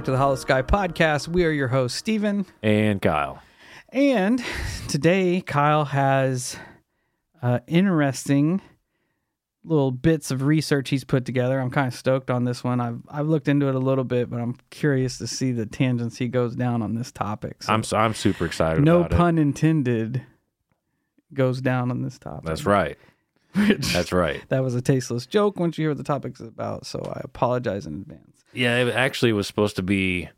[0.00, 1.28] back to the Holosky Podcast.
[1.28, 3.42] We are your hosts, Stephen and Kyle.
[3.90, 4.42] And
[4.88, 6.56] today, Kyle has
[7.42, 8.62] uh, interesting
[9.62, 11.60] little bits of research he's put together.
[11.60, 12.80] I'm kind of stoked on this one.
[12.80, 16.16] I've I've looked into it a little bit, but I'm curious to see the tangents
[16.16, 17.62] he goes down on this topic.
[17.62, 18.82] So I'm I'm super excited.
[18.82, 20.22] no pun intended.
[21.34, 22.46] Goes down on this topic.
[22.46, 22.96] That's right.
[23.92, 24.42] That's right.
[24.48, 26.86] that was a tasteless joke once you hear what the topic's about.
[26.86, 28.44] So I apologize in advance.
[28.52, 30.28] Yeah, it actually was supposed to be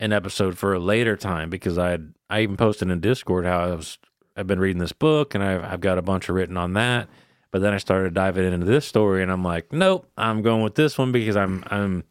[0.00, 3.60] an episode for a later time because I had I even posted in Discord how
[3.60, 3.98] I was
[4.36, 7.08] I've been reading this book and I've I've got a bunch of written on that.
[7.52, 10.74] But then I started diving into this story and I'm like, nope, I'm going with
[10.74, 12.04] this one because I'm I'm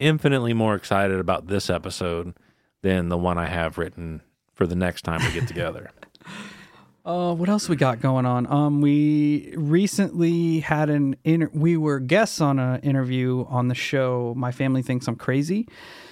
[0.00, 2.34] infinitely more excited about this episode
[2.82, 4.22] than the one I have written
[4.54, 5.90] for the next time we get together.
[7.08, 8.46] Uh, what else we got going on?
[8.52, 14.34] Um, we recently had an inter- we were guests on an interview on the show.
[14.36, 15.66] My family thinks I'm crazy,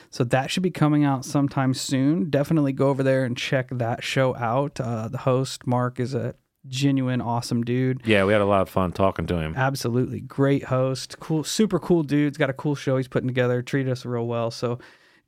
[0.08, 2.30] so that should be coming out sometime soon.
[2.30, 4.80] Definitely go over there and check that show out.
[4.80, 6.34] Uh, the host Mark is a
[6.66, 8.00] genuine awesome dude.
[8.06, 9.52] yeah, we had a lot of fun talking to him.
[9.54, 12.32] Absolutely great host, cool, super cool dude.
[12.32, 13.60] He's got a cool show he's putting together.
[13.60, 14.78] Treated us real well, so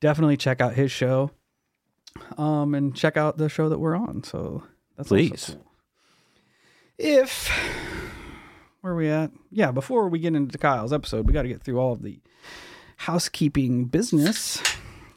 [0.00, 1.30] definitely check out his show.
[2.38, 4.24] Um, and check out the show that we're on.
[4.24, 4.62] So
[4.98, 5.52] that's Please.
[5.54, 5.64] cool.
[6.98, 7.48] If
[8.80, 9.30] where are we at?
[9.50, 12.20] Yeah, before we get into Kyle's episode, we got to get through all of the
[12.96, 14.62] housekeeping business.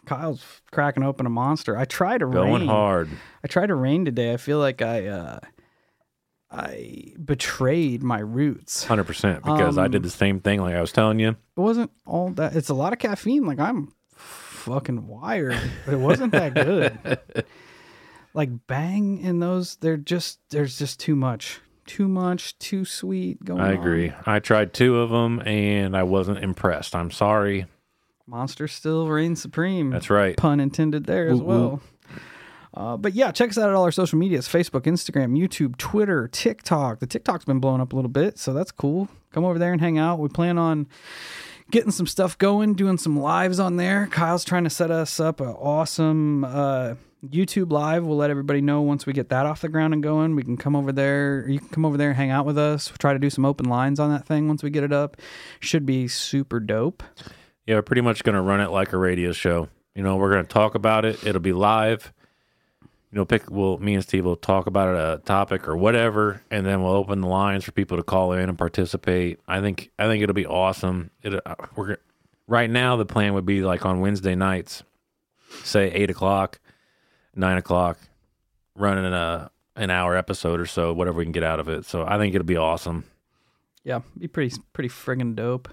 [0.05, 1.77] Kyle's cracking open a monster.
[1.77, 2.67] I tried to Going rain.
[2.69, 3.09] hard.
[3.43, 4.33] I tried to rain today.
[4.33, 5.39] I feel like I uh
[6.51, 8.83] I betrayed my roots.
[8.83, 10.61] Hundred percent, because I Um, did the same thing.
[10.61, 12.55] Like I was telling you, It wasn't all that.
[12.55, 13.45] It's a lot of caffeine.
[13.45, 17.19] Like I'm fucking wired, but it wasn't that good.
[18.33, 23.61] like bang in those, they're just there's just too much, too much, too sweet going.
[23.61, 23.73] I on.
[23.73, 24.13] agree.
[24.25, 26.95] I tried two of them and I wasn't impressed.
[26.95, 27.65] I'm sorry.
[28.27, 29.89] Monster still reigns supreme.
[29.89, 30.37] That's right.
[30.37, 31.69] pun intended there as Whoop, well.
[31.69, 31.81] whoop.
[32.73, 36.29] Uh, but yeah, check us out at all our social medias Facebook, Instagram, YouTube, Twitter,
[36.29, 36.99] TikTok.
[36.99, 39.09] The TikTok's been blowing up a little bit, so that's cool.
[39.33, 40.19] Come over there and hang out.
[40.19, 40.87] We plan on
[41.69, 44.07] getting some stuff going, doing some lives on there.
[44.07, 48.05] Kyle's trying to set us up an awesome uh, YouTube live.
[48.05, 50.35] We'll let everybody know once we get that off the ground and going.
[50.35, 51.47] We can come over there.
[51.47, 52.89] You can come over there and hang out with us.
[52.89, 55.17] We'll try to do some open lines on that thing once we get it up.
[55.59, 57.03] Should be super dope.
[57.67, 59.69] Yeah, we're pretty much going to run it like a radio show.
[59.95, 61.23] You know, we're going to talk about it.
[61.25, 62.11] It'll be live.
[63.11, 63.51] You know, pick.
[63.51, 67.19] We'll me and Steve will talk about a topic or whatever, and then we'll open
[67.19, 69.39] the lines for people to call in and participate.
[69.47, 69.91] I think.
[69.99, 71.11] I think it'll be awesome.
[71.21, 71.45] It.
[71.45, 71.97] Uh, we're
[72.47, 72.95] right now.
[72.95, 74.83] The plan would be like on Wednesday nights,
[75.63, 76.60] say eight o'clock,
[77.35, 77.97] nine o'clock,
[78.75, 81.85] running a an hour episode or so, whatever we can get out of it.
[81.85, 83.05] So I think it'll be awesome.
[83.83, 85.69] Yeah, be pretty pretty friggin' dope.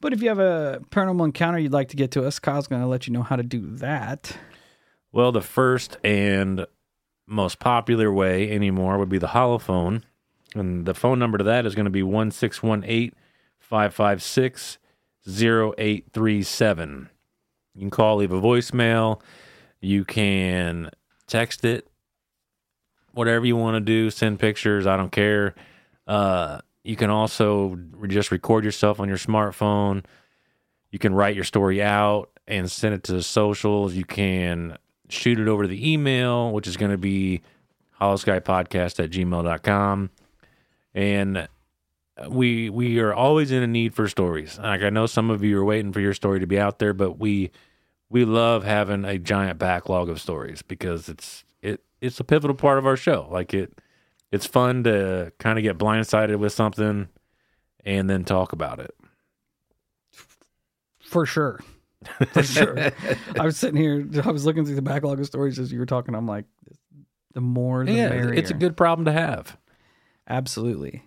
[0.00, 2.82] But if you have a paranormal encounter you'd like to get to us, Kyle's going
[2.82, 4.36] to let you know how to do that.
[5.12, 6.66] Well, the first and
[7.26, 10.02] most popular way anymore would be the holophone.
[10.54, 13.12] And the phone number to that is going to be 1618
[13.58, 14.78] 556
[15.28, 17.10] 0837.
[17.74, 19.20] You can call, leave a voicemail.
[19.86, 20.90] You can
[21.28, 21.86] text it,
[23.12, 24.84] whatever you want to do, send pictures.
[24.84, 25.54] I don't care.
[26.08, 27.78] Uh, you can also
[28.08, 30.04] just record yourself on your smartphone.
[30.90, 33.94] You can write your story out and send it to the socials.
[33.94, 34.76] You can
[35.08, 37.42] shoot it over to the email, which is going to be
[38.00, 40.10] holoskypodcast at gmail.com.
[40.94, 41.48] And
[42.28, 44.58] we we are always in a need for stories.
[44.58, 46.92] Like I know some of you are waiting for your story to be out there,
[46.92, 47.52] but we
[48.08, 52.78] we love having a giant backlog of stories because it's it it's a pivotal part
[52.78, 53.28] of our show.
[53.30, 53.78] Like it
[54.32, 57.08] it's fun to kind of get blindsided with something
[57.84, 58.94] and then talk about it.
[61.00, 61.60] For sure.
[62.32, 62.92] For sure.
[63.38, 65.86] I was sitting here, I was looking through the backlog of stories as you were
[65.86, 66.14] talking.
[66.14, 66.44] I'm like,
[67.34, 68.34] the more the yeah, merrier.
[68.34, 69.56] it's a good problem to have.
[70.28, 71.02] Absolutely.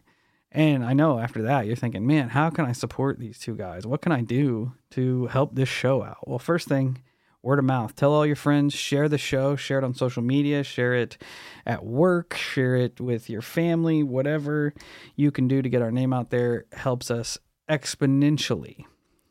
[0.52, 3.86] And I know after that, you're thinking, man, how can I support these two guys?
[3.86, 6.28] What can I do to help this show out?
[6.28, 7.04] Well, first thing,
[7.44, 7.96] word of mouth.
[7.96, 11.18] Tell all your friends, share the show, share it on social media, share it
[11.66, 14.74] at work, share it with your family, whatever
[15.16, 17.38] you can do to get our name out there helps us
[17.70, 18.86] exponentially.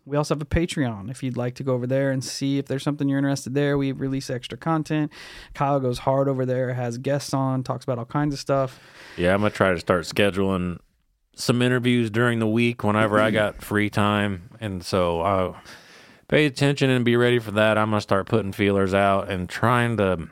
[0.07, 2.65] We also have a Patreon if you'd like to go over there and see if
[2.67, 3.77] there's something you're interested there.
[3.77, 5.13] We release extra content.
[5.53, 8.81] Kyle goes hard over there, has guests on, talks about all kinds of stuff.
[9.19, 10.79] Yeah, I'm gonna try to start scheduling
[11.39, 15.59] some interviews during the week whenever I got free time, and so uh,
[16.29, 17.79] pay attention and be ready for that.
[17.79, 20.29] I'm gonna start putting feelers out and trying to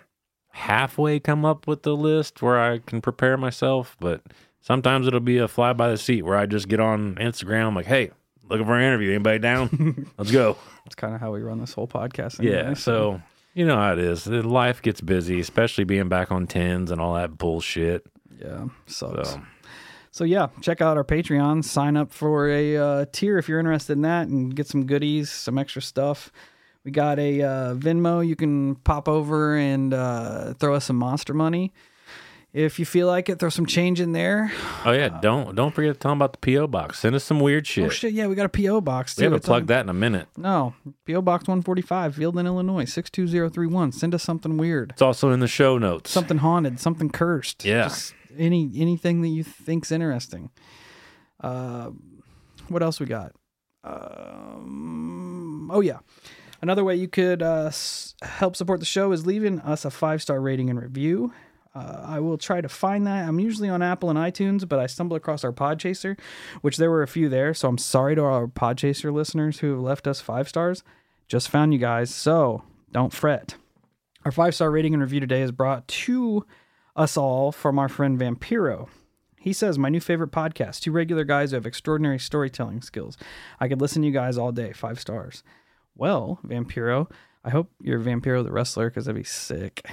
[0.51, 4.23] halfway come up with the list where I can prepare myself, but
[4.61, 7.87] sometimes it'll be a fly by the seat where I just get on Instagram like,
[7.87, 8.11] hey,
[8.49, 9.11] looking for an interview.
[9.11, 10.11] Anybody down?
[10.19, 10.57] Let's go.
[10.85, 12.43] That's kind of how we run this whole podcast.
[12.43, 12.75] Yeah.
[12.75, 13.21] So
[13.55, 14.27] you know how it is.
[14.27, 18.07] Life gets busy, especially being back on tens and all that bullshit.
[18.41, 19.31] yeah, sucks.
[19.31, 19.43] So
[20.17, 21.63] So yeah, check out our Patreon.
[21.63, 25.31] Sign up for a uh, tier if you're interested in that, and get some goodies,
[25.31, 26.33] some extra stuff.
[26.85, 28.27] We got a uh, Venmo.
[28.27, 31.75] You can pop over and uh, throw us some monster money
[32.55, 33.39] if you feel like it.
[33.39, 34.51] Throw some change in there.
[34.87, 36.99] Oh yeah, don't don't forget to tell them about the PO box.
[37.01, 37.85] Send us some weird shit.
[37.85, 38.15] Oh shit!
[38.15, 39.19] Yeah, we got a PO box.
[39.19, 39.25] we too.
[39.25, 40.29] haven't It's on- that in a minute.
[40.39, 40.73] No,
[41.07, 43.93] PO box 145, Fieldon, Illinois 62031.
[43.93, 46.11] Send us something weird, It's also in the show notes.
[46.11, 47.67] something haunted, something cursed.
[47.67, 47.83] Yeah.
[47.89, 50.51] Just any anything that you think's interesting.
[51.41, 51.91] Uh,
[52.69, 53.33] what else we got?
[53.85, 55.99] Um, oh yeah,
[56.63, 60.23] another way you could uh, s- help support the show is leaving us a five
[60.23, 61.33] star rating and review.
[61.75, 63.29] Uh, I will try to find that.
[63.29, 66.19] I'm usually on Apple and iTunes, but I stumbled across our Podchaser,
[66.63, 67.53] which there were a few there.
[67.53, 70.83] So I'm sorry to our Podchaser listeners who have left us five stars.
[71.29, 72.63] Just found you guys, so
[72.93, 73.57] don't fret.
[74.25, 76.47] Our five star rating and review today is brought to
[76.97, 78.89] us all from our friend Vampiro.
[79.39, 83.17] He says, My new favorite podcast, two regular guys who have extraordinary storytelling skills.
[83.61, 85.45] I could listen to you guys all day, five stars.
[85.95, 87.11] Well, Vampiro,
[87.45, 89.87] I hope you're Vampiro the wrestler because that'd be sick.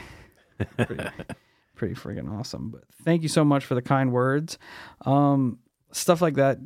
[0.78, 1.04] pretty,
[1.76, 2.72] pretty friggin' awesome.
[2.72, 4.58] But thank you so much for the kind words.
[5.06, 5.60] Um,
[5.92, 6.58] stuff like that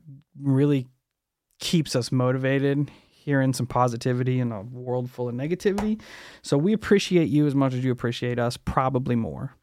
[0.42, 0.88] really
[1.60, 2.90] keeps us motivated
[3.28, 6.00] hearing some positivity in a world full of negativity.
[6.44, 9.57] So we appreciate you as much as you appreciate us, probably more.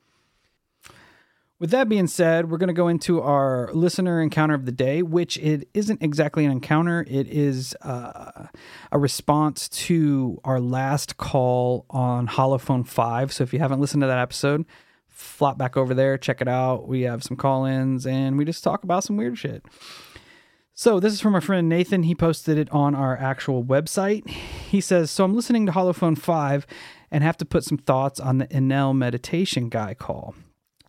[1.60, 5.02] With that being said, we're going to go into our listener encounter of the day,
[5.02, 7.06] which it isn't exactly an encounter.
[7.08, 8.48] It is uh,
[8.90, 13.32] a response to our last call on Holophone 5.
[13.32, 14.66] So if you haven't listened to that episode,
[15.06, 16.88] flop back over there, check it out.
[16.88, 19.64] We have some call ins and we just talk about some weird shit.
[20.74, 22.02] So this is from our friend Nathan.
[22.02, 24.28] He posted it on our actual website.
[24.28, 26.66] He says, "So I'm listening to Holophone 5
[27.12, 30.34] and have to put some thoughts on the Enel meditation guy call.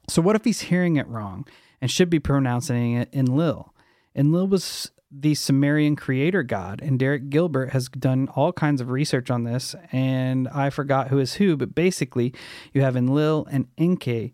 [0.08, 1.48] So what if he's hearing it wrong
[1.82, 3.74] and should be pronouncing it Enlil?
[4.16, 9.30] Enlil was the Sumerian creator god, and Derek Gilbert has done all kinds of research
[9.30, 12.34] on this, and I forgot who is who, but basically
[12.74, 14.34] you have Enlil and Enki,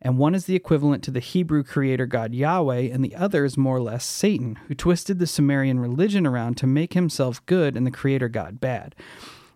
[0.00, 3.56] and one is the equivalent to the Hebrew creator god Yahweh, and the other is
[3.56, 7.86] more or less Satan, who twisted the Sumerian religion around to make himself good and
[7.86, 8.94] the creator god bad.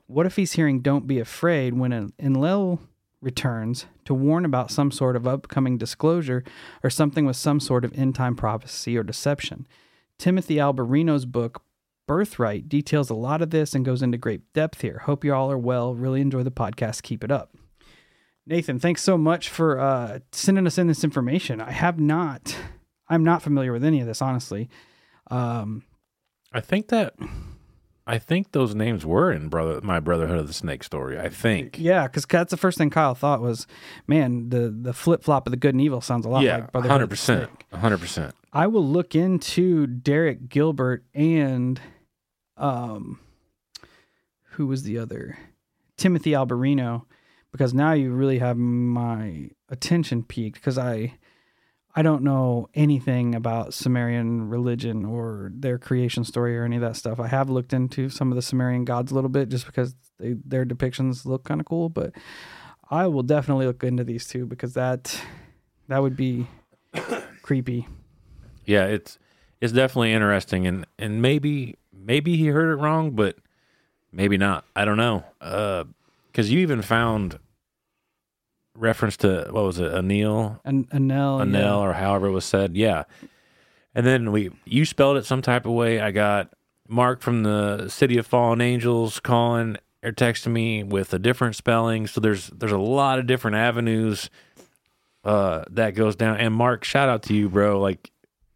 [0.07, 2.81] What if he's hearing "Don't be afraid" when En- Enlil
[3.21, 6.45] returns to warn about some sort of upcoming disclosure
[6.83, 9.67] or something with some sort of end time prophecy or deception?
[10.19, 11.63] Timothy Alberino's book
[12.07, 15.03] Birthright details a lot of this and goes into great depth here.
[15.05, 15.95] Hope you all are well.
[15.95, 17.03] Really enjoy the podcast.
[17.03, 17.55] Keep it up.
[18.47, 21.61] Nathan, thanks so much for uh, sending us in this information.
[21.61, 22.57] I have not,
[23.07, 24.71] I'm not familiar with any of this, honestly.
[25.31, 25.85] Um,
[26.51, 27.15] I think that
[28.09, 31.19] I think those names were in brother my Brotherhood of the Snake story.
[31.21, 31.79] I think.
[31.79, 33.67] yeah, because that's the first thing Kyle thought was,
[34.07, 36.73] man, the the flip flop of the good and evil sounds a lot Yeah, like
[36.73, 37.81] Brotherhood hundred of the percent, Snake.
[37.81, 38.35] hundred percent.
[38.53, 41.81] I will look into Derek Gilbert and
[42.57, 43.21] um
[44.53, 45.38] who was the other?
[45.97, 47.03] Timothy Alberino
[47.53, 51.15] because now you really have my attention peaked because I
[51.95, 56.97] I don't know anything about Sumerian religion or their creation story or any of that
[56.97, 57.18] stuff.
[57.18, 60.35] I have looked into some of the Sumerian gods a little bit just because they,
[60.45, 62.12] their depictions look kind of cool, but
[62.90, 65.21] I will definitely look into these two because that
[65.88, 66.47] that would be
[67.42, 67.88] creepy.
[68.64, 69.18] Yeah, it's
[69.61, 73.37] it's definitely interesting, and and maybe maybe he heard it wrong, but
[74.12, 74.64] maybe not.
[74.76, 75.25] I don't know.
[75.40, 75.85] Uh,
[76.30, 77.38] because you even found
[78.79, 81.77] reference to what was it, Anil, An Anel, Anel, yeah.
[81.77, 82.77] or however it was said.
[82.77, 83.05] Yeah,
[83.95, 86.01] and then we you spelled it some type of way.
[86.01, 86.53] I got
[86.89, 92.07] Mark from the City of Fallen Angels calling or texting me with a different spelling.
[92.07, 94.31] So there's there's a lot of different avenues
[95.25, 96.37] uh that goes down.
[96.37, 97.81] And Mark, shout out to you, bro.
[97.81, 98.11] Like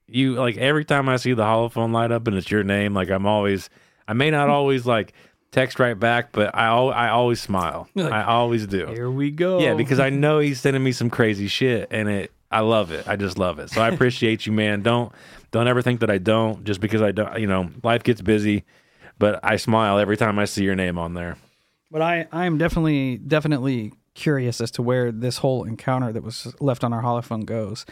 [0.07, 3.11] you like every time I see the holophone light up and it's your name, like
[3.11, 3.69] I'm always
[4.07, 5.12] I may not always like
[5.52, 7.88] text right back, but I al- I always smile.
[7.94, 8.87] Like, I always do.
[8.87, 9.61] Here we go.
[9.61, 13.06] Yeah, because I know he's sending me some crazy shit, and it I love it.
[13.06, 13.71] I just love it.
[13.71, 14.82] So I appreciate you, man.
[14.82, 15.12] Don't
[15.52, 17.38] don't ever think that I don't just because I don't.
[17.38, 18.64] You know, life gets busy,
[19.18, 21.37] but I smile every time I see your name on there.
[21.90, 26.54] But I, I am definitely, definitely curious as to where this whole encounter that was
[26.59, 27.85] left on our holophone goes,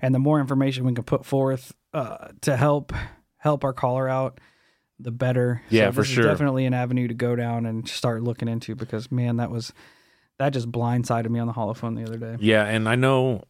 [0.00, 2.92] and the more information we can put forth uh, to help
[3.36, 4.40] help our caller out,
[5.00, 5.62] the better.
[5.70, 6.24] Yeah, so for sure.
[6.24, 9.72] Definitely an avenue to go down and start looking into because man, that was
[10.38, 12.36] that just blindsided me on the holophone the other day.
[12.40, 13.44] Yeah, and I know,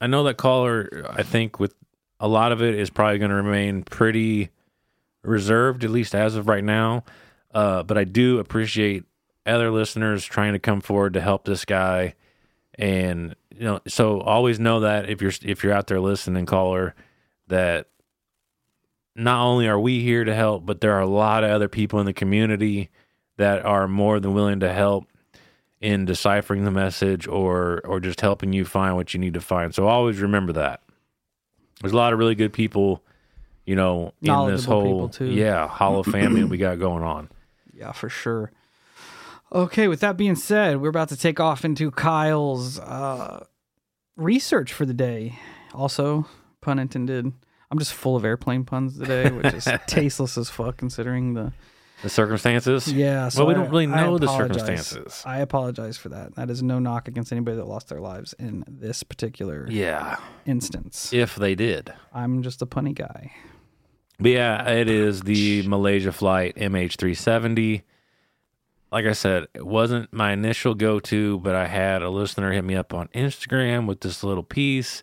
[0.00, 1.06] I know that caller.
[1.10, 1.74] I think with
[2.20, 4.50] a lot of it is probably going to remain pretty
[5.22, 7.04] reserved, at least as of right now.
[7.52, 9.04] Uh, but I do appreciate
[9.46, 12.14] other listeners trying to come forward to help this guy,
[12.74, 16.94] and you know, so always know that if you're if you're out there listening, caller,
[17.48, 17.88] that
[19.18, 21.98] not only are we here to help, but there are a lot of other people
[21.98, 22.88] in the community
[23.36, 25.06] that are more than willing to help
[25.80, 29.74] in deciphering the message or or just helping you find what you need to find.
[29.74, 30.82] So always remember that.
[31.80, 33.02] There's a lot of really good people,
[33.64, 35.26] you know, in this whole too.
[35.26, 37.28] yeah hollow family we got going on.
[37.72, 38.50] Yeah, for sure.
[39.52, 43.46] Okay, with that being said, we're about to take off into Kyle's uh,
[44.16, 45.38] research for the day.
[45.72, 46.26] Also,
[46.60, 47.32] pun intended.
[47.70, 51.52] I'm just full of airplane puns today, which is tasteless as fuck considering the.
[52.00, 52.86] The circumstances.
[52.92, 55.20] Yeah, so well, we I- don't really know the circumstances.
[55.26, 56.36] I apologize for that.
[56.36, 61.12] That is no knock against anybody that lost their lives in this particular Yeah, instance.
[61.12, 61.92] if they did.
[62.14, 63.32] I'm just a punny guy.
[64.20, 67.82] But yeah, it is the Malaysia flight MH370.
[68.92, 72.62] Like I said, it wasn't my initial go to, but I had a listener hit
[72.64, 75.02] me up on Instagram with this little piece.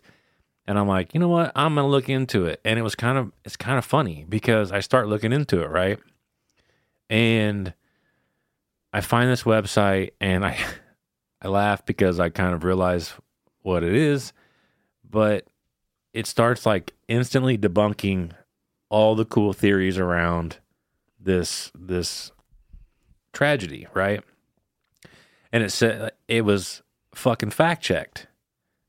[0.66, 1.52] And I'm like, you know what?
[1.54, 2.60] I'm gonna look into it.
[2.64, 5.70] And it was kind of it's kind of funny because I start looking into it,
[5.70, 5.98] right?
[7.08, 7.72] And
[8.92, 10.58] I find this website and I
[11.42, 13.14] I laugh because I kind of realize
[13.62, 14.32] what it is,
[15.08, 15.46] but
[16.12, 18.32] it starts like instantly debunking
[18.88, 20.58] all the cool theories around
[21.20, 22.32] this this
[23.32, 24.22] tragedy, right?
[25.52, 26.82] And it said it was
[27.14, 28.26] fucking fact checked,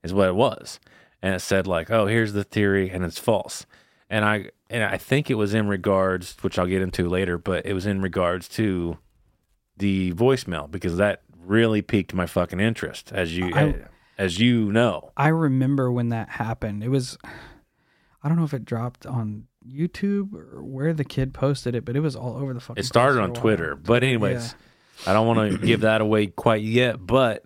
[0.04, 0.80] is what it was,
[1.28, 3.66] and it said like, oh, here's the theory, and it's false.
[4.10, 7.66] And I and I think it was in regards, which I'll get into later, but
[7.66, 8.98] it was in regards to
[9.76, 13.76] the voicemail because that really piqued my fucking interest, as you I-
[14.18, 15.12] as you know.
[15.18, 16.84] I remember when that happened.
[16.84, 17.18] It was,
[18.24, 21.96] I don't know if it dropped on YouTube or where the kid posted it, but
[21.96, 22.80] it was all over the fucking.
[22.82, 23.34] It started on.
[23.34, 24.56] Twitter, but anyways,
[25.06, 27.06] I don't want to give that away quite yet.
[27.06, 27.44] But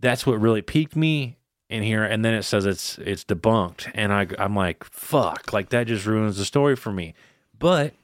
[0.00, 1.37] that's what really piqued me
[1.68, 2.04] in here.
[2.04, 6.06] And then it says it's it's debunked, and I I'm like, fuck, like that just
[6.06, 7.14] ruins the story for me.
[7.58, 7.94] But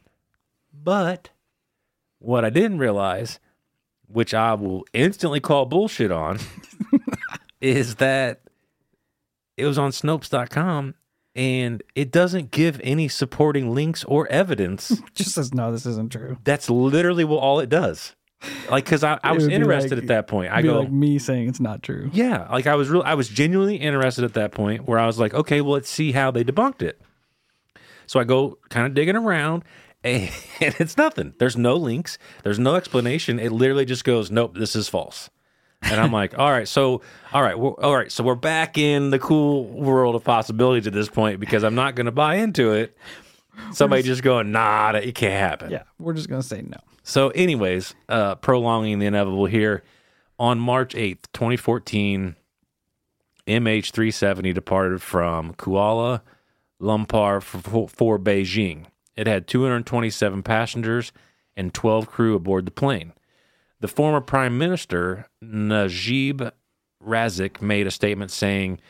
[0.72, 1.30] but
[2.18, 3.38] what I didn't realize,
[4.06, 6.38] which I will instantly call bullshit on,
[7.60, 8.40] is that
[9.56, 10.94] it was on Snopes.com.
[11.36, 16.38] And it doesn't give any supporting links or evidence Just says no, this isn't true.
[16.44, 18.14] that's literally what all it does.
[18.70, 20.52] Like, because I, I was interested like- at that point.
[20.52, 22.10] I go, like me saying it's not true.
[22.12, 23.02] yeah, like I was real.
[23.04, 26.12] I was genuinely interested at that point where I was like, okay, well, let's see
[26.12, 27.00] how they debunked it.
[28.06, 29.64] So I go kind of digging around,
[30.02, 31.34] and, and it's nothing.
[31.38, 32.18] There's no links.
[32.42, 33.38] There's no explanation.
[33.38, 35.30] It literally just goes, nope, this is false.
[35.82, 39.18] And I'm like, all right, so all right, all right, so we're back in the
[39.18, 42.96] cool world of possibilities at this point because I'm not going to buy into it.
[43.72, 45.70] Somebody just going, nah, that- it can't happen.
[45.70, 46.76] Yeah, we're just gonna say no.
[47.02, 49.82] So, anyways, uh, prolonging the inevitable here.
[50.38, 52.34] On March 8th, 2014,
[53.46, 56.22] MH370 departed from Kuala
[56.80, 58.86] Lumpur for, for Beijing.
[59.16, 61.12] It had 227 passengers
[61.56, 63.12] and 12 crew aboard the plane.
[63.80, 66.42] The former Prime Minister, Najib
[67.04, 68.80] Razak, made a statement saying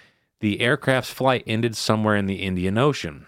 [0.40, 3.26] the aircraft's flight ended somewhere in the Indian Ocean.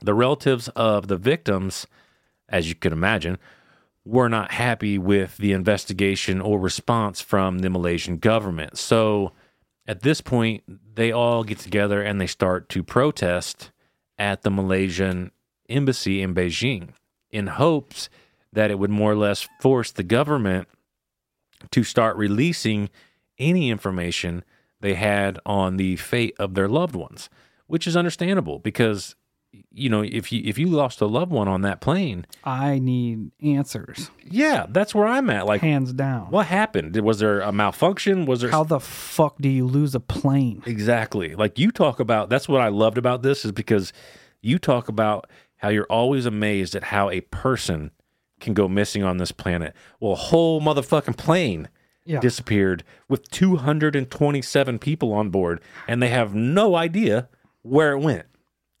[0.00, 1.86] The relatives of the victims,
[2.48, 3.38] as you could imagine,
[4.04, 8.78] were not happy with the investigation or response from the Malaysian government.
[8.78, 9.32] So
[9.86, 10.62] at this point,
[10.94, 13.70] they all get together and they start to protest
[14.18, 15.30] at the Malaysian
[15.68, 16.90] embassy in Beijing
[17.30, 18.08] in hopes
[18.52, 20.68] that it would more or less force the government
[21.70, 22.88] to start releasing
[23.38, 24.44] any information
[24.80, 27.28] they had on the fate of their loved ones,
[27.66, 29.14] which is understandable because
[29.70, 33.30] you know if you if you lost a loved one on that plane, I need
[33.42, 35.46] answers, yeah, that's where I'm at.
[35.46, 36.26] Like, hands down.
[36.30, 36.96] what happened?
[37.00, 38.26] Was there a malfunction?
[38.26, 40.62] Was there How the fuck do you lose a plane?
[40.66, 42.28] exactly like you talk about?
[42.28, 43.92] That's what I loved about this is because
[44.42, 47.90] you talk about how you're always amazed at how a person
[48.40, 49.74] can go missing on this planet.
[49.98, 51.68] Well, a whole motherfucking plane
[52.04, 52.20] Yeah.
[52.20, 57.28] disappeared with 227 people on board, and they have no idea
[57.62, 58.26] where it went.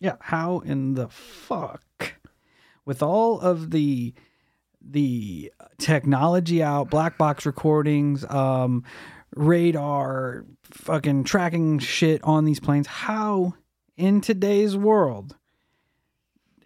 [0.00, 2.14] Yeah, how in the fuck
[2.84, 4.14] with all of the
[4.80, 8.84] the technology out, black box recordings, um
[9.36, 13.54] radar, fucking tracking shit on these planes, how
[13.96, 15.36] in today's world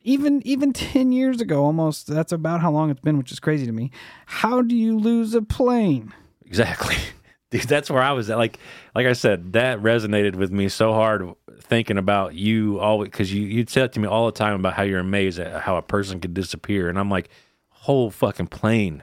[0.04, 3.64] even even 10 years ago almost that's about how long it's been which is crazy
[3.64, 3.88] to me
[4.26, 6.12] how do you lose a plane
[6.52, 6.96] Exactly.
[7.50, 8.36] Dude, that's where I was at.
[8.36, 8.58] Like,
[8.94, 11.32] like I said, that resonated with me so hard
[11.72, 14.74] thinking about you always because you you'd say it to me all the time about
[14.74, 17.30] how you're amazed at how a person could disappear, and I'm like,
[17.70, 19.02] whole fucking plane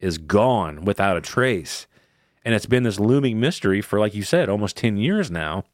[0.00, 1.86] is gone without a trace,
[2.46, 5.64] and it's been this looming mystery for, like you said, almost ten years now.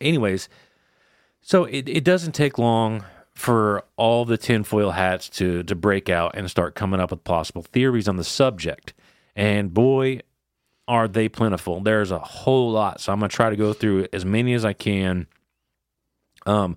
[0.00, 0.48] Anyways,
[1.42, 3.04] so it, it doesn't take long
[3.34, 7.60] for all the tinfoil hats to to break out and start coming up with possible
[7.60, 8.94] theories on the subject.
[9.36, 10.20] And boy,
[10.86, 11.80] are they plentiful.
[11.80, 13.00] There's a whole lot.
[13.00, 15.26] So I'm gonna try to go through as many as I can.
[16.46, 16.76] Um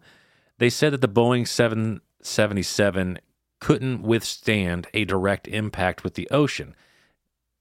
[0.59, 3.19] they said that the Boeing 777
[3.59, 6.75] couldn't withstand a direct impact with the ocean.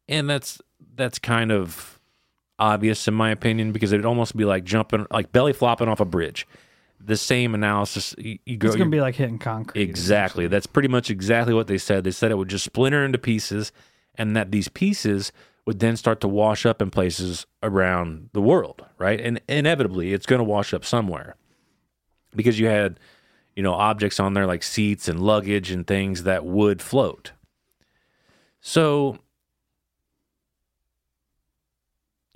[0.08, 0.60] And that's
[0.94, 1.98] that's kind of
[2.58, 6.04] obvious in my opinion because it'd almost be like jumping like belly flopping off a
[6.04, 6.46] bridge.
[6.98, 10.46] The same analysis you, you go it's going to be like hitting concrete Exactly.
[10.46, 12.04] That's pretty much exactly what they said.
[12.04, 13.72] They said it would just splinter into pieces
[14.14, 15.30] and that these pieces
[15.66, 19.20] would then start to wash up in places around the world, right?
[19.20, 21.36] And inevitably it's going to wash up somewhere.
[22.34, 23.00] Because you had,
[23.54, 27.32] you know, objects on there like seats and luggage and things that would float.
[28.60, 29.18] So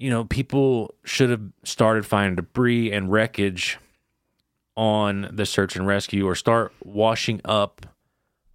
[0.01, 3.79] you know, people should have started finding debris and wreckage
[4.75, 7.85] on the search and rescue or start washing up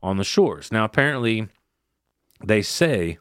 [0.01, 0.71] on the shores.
[0.71, 1.47] Now, apparently,
[2.43, 3.19] they say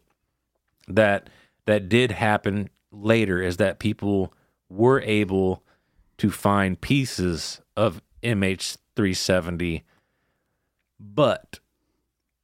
[0.88, 1.28] that
[1.66, 4.32] that did happen later, is that people
[4.68, 5.62] were able
[6.18, 9.82] to find pieces of MH370,
[10.98, 11.60] but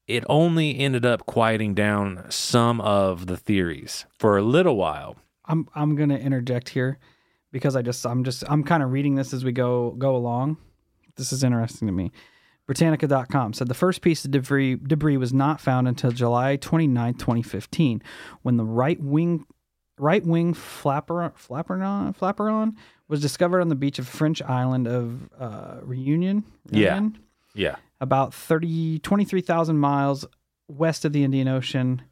[0.07, 5.17] it only ended up quieting down some of the theories for a little while.
[5.45, 6.99] I'm I'm gonna interject here
[7.53, 10.59] because I just I'm just I'm kind of reading this as we go go along.
[11.17, 12.13] This is interesting to me.
[12.71, 18.01] Britannica.com said the first piece of debris debris was not found until July 29, 2015,
[18.43, 19.45] when the right wing
[19.99, 22.77] right wing flapper flaperon flaperon
[23.09, 26.45] was discovered on the beach of French island of uh, Reunion.
[26.71, 26.91] Yeah.
[26.91, 27.19] Reunion?
[27.57, 27.75] Yeah.
[28.01, 30.25] about 30 23,000 miles
[30.69, 32.03] west of the Indian Ocean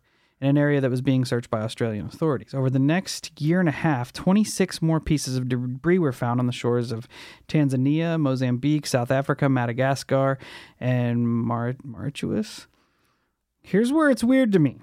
[0.41, 2.55] in an area that was being searched by Australian authorities.
[2.55, 6.47] Over the next year and a half, 26 more pieces of debris were found on
[6.47, 7.09] the shores of
[7.49, 10.39] Tanzania, Mozambique, South Africa, Madagascar,
[10.79, 12.69] and Mar- Mauritius.
[13.61, 14.79] Here's where it's weird to me.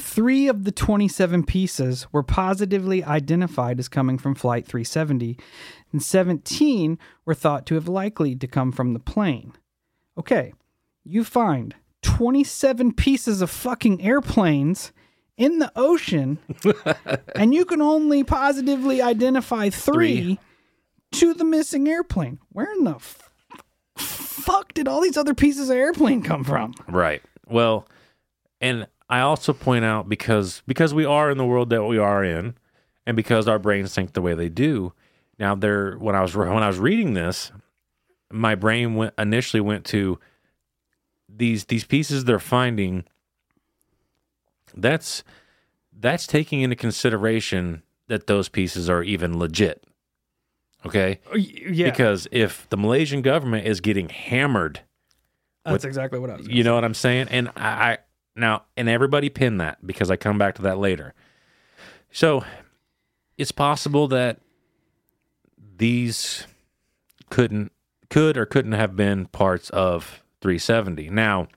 [0.00, 5.38] Three of the 27 pieces were positively identified as coming from Flight 370,
[5.92, 9.52] and 17 were thought to have likely to come from the plane.
[10.18, 10.52] Okay,
[11.04, 14.92] you find 27 pieces of fucking airplanes
[15.36, 16.38] in the ocean,
[17.34, 20.38] and you can only positively identify three, Three.
[21.12, 22.38] to the missing airplane.
[22.52, 23.30] Where in the f-
[23.96, 26.72] fuck did all these other pieces of airplane come from?
[26.88, 27.20] Right.
[27.48, 27.88] Well,
[28.60, 32.22] and I also point out because because we are in the world that we are
[32.22, 32.54] in,
[33.04, 34.92] and because our brains think the way they do.
[35.38, 37.50] Now, there when I was when I was reading this,
[38.30, 40.20] my brain went initially went to
[41.36, 43.04] these these pieces they're finding.
[44.74, 45.22] That's
[45.92, 49.84] that's taking into consideration that those pieces are even legit.
[50.86, 54.80] Okay, Oh, yeah, because if the Malaysian government is getting hammered
[55.64, 56.46] that's exactly what I was.
[56.48, 57.28] You know what I'm saying?
[57.30, 57.98] And I, I
[58.36, 61.14] now and everybody pin that because I come back to that later.
[62.10, 62.44] So
[63.38, 64.40] it's possible that
[65.76, 66.46] these
[67.30, 67.72] couldn't
[68.10, 71.08] could or couldn't have been parts of 370.
[71.08, 71.48] Now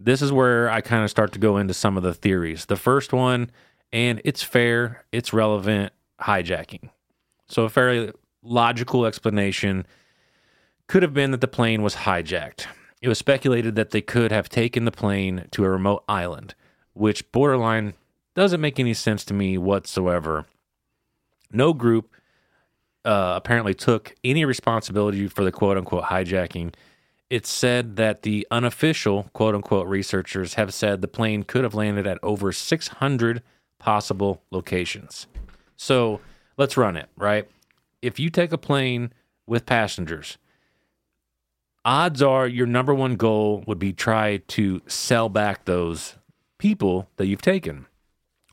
[0.00, 2.66] this is where I kind of start to go into some of the theories.
[2.66, 3.52] The first one,
[3.92, 6.90] and it's fair, it's relevant, hijacking.
[7.46, 9.86] So a fairly logical explanation
[10.88, 12.66] could have been that the plane was hijacked.
[13.00, 16.56] It was speculated that they could have taken the plane to a remote island,
[16.94, 17.94] which borderline
[18.34, 20.46] doesn't make any sense to me whatsoever.
[21.52, 22.10] No group
[23.04, 26.74] uh, apparently took any responsibility for the quote unquote hijacking.
[27.30, 32.06] It's said that the unofficial quote unquote researchers have said the plane could have landed
[32.06, 33.42] at over 600
[33.78, 35.26] possible locations.
[35.76, 36.20] So
[36.56, 37.48] let's run it, right?
[38.02, 39.12] If you take a plane
[39.46, 40.38] with passengers,
[41.84, 46.16] odds are your number one goal would be try to sell back those
[46.58, 47.86] people that you've taken.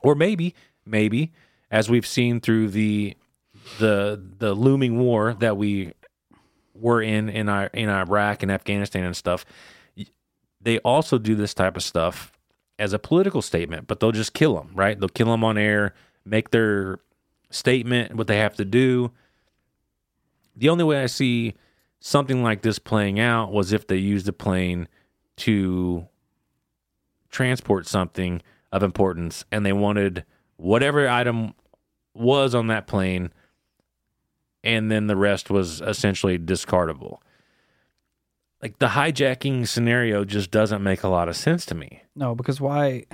[0.02, 0.56] Or maybe,
[0.86, 1.32] maybe,
[1.70, 3.16] as we've seen through the
[3.80, 5.94] the the looming war that we
[6.82, 9.46] were in in our in Iraq and Afghanistan and stuff,
[10.60, 12.32] they also do this type of stuff
[12.80, 15.00] as a political statement, but they'll just kill them, right?
[15.00, 15.94] They'll kill them on air,
[16.26, 17.00] make their
[17.50, 19.12] statement, what they have to do.
[20.56, 21.56] The only way I see
[22.00, 24.88] something like this playing out was if they used a plane
[25.38, 26.08] to
[27.30, 28.42] transport something
[28.72, 30.26] of importance and they wanted
[30.58, 31.54] whatever item
[32.14, 33.32] was on that plane
[34.64, 37.20] and then the rest was essentially discardable.
[38.62, 42.04] Like the hijacking scenario just doesn't make a lot of sense to me.
[42.16, 43.06] No, because why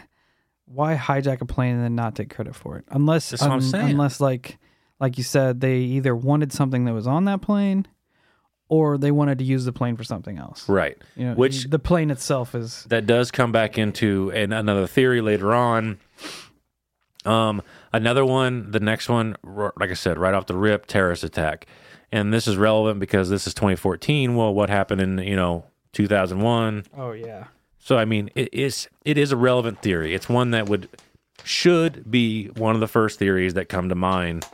[0.65, 2.85] why hijack a plane and then not take credit for it?
[2.89, 3.91] Unless That's what I'm saying.
[3.91, 4.57] unless like
[4.99, 7.87] like you said, they either wanted something that was on that plane
[8.69, 10.67] or they wanted to use the plane for something else.
[10.67, 10.97] Right.
[11.15, 15.21] You know, Which the plane itself is that does come back into an, another theory
[15.21, 15.99] later on.
[17.25, 17.61] Um,
[17.97, 21.67] another one, the next one, like I said, right off the rip, terrorist attack,
[22.11, 24.35] and this is relevant because this is 2014.
[24.35, 26.85] Well, what happened in you know 2001?
[26.95, 27.47] Oh yeah.
[27.79, 30.13] So I mean, it is it is a relevant theory.
[30.13, 30.89] It's one that would
[31.43, 34.45] should be one of the first theories that come to mind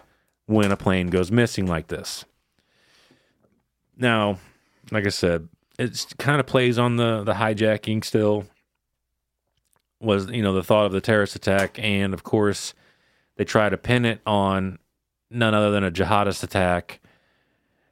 [0.46, 2.26] when a plane goes missing like this.
[3.98, 4.40] Now,
[4.92, 5.48] like I said,
[5.80, 8.46] it kind of plays on the the hijacking still.
[10.00, 12.74] Was you know the thought of the terrorist attack, and of course,
[13.36, 14.80] they try to pin it on
[15.30, 17.00] none other than a jihadist attack.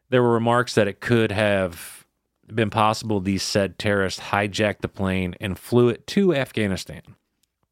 [0.10, 2.06] There were remarks that it could have
[2.54, 7.01] been possible these said terrorists hijacked the plane and flew it to Afghanistan.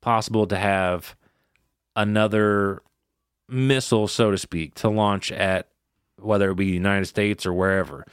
[0.02, 1.16] Possible to have
[1.96, 2.82] another
[3.48, 5.68] missile, so to speak, to launch at
[6.18, 8.06] whether it be the United States or wherever.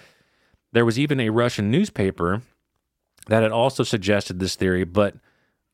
[0.73, 2.43] There was even a Russian newspaper
[3.29, 5.17] that had also suggested this theory, but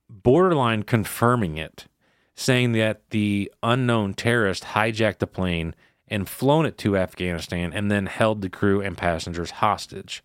[0.09, 1.87] borderline confirming it,
[2.35, 5.75] saying that the unknown terrorist hijacked the plane
[6.09, 10.23] and flown it to Afghanistan and then held the crew and passengers hostage.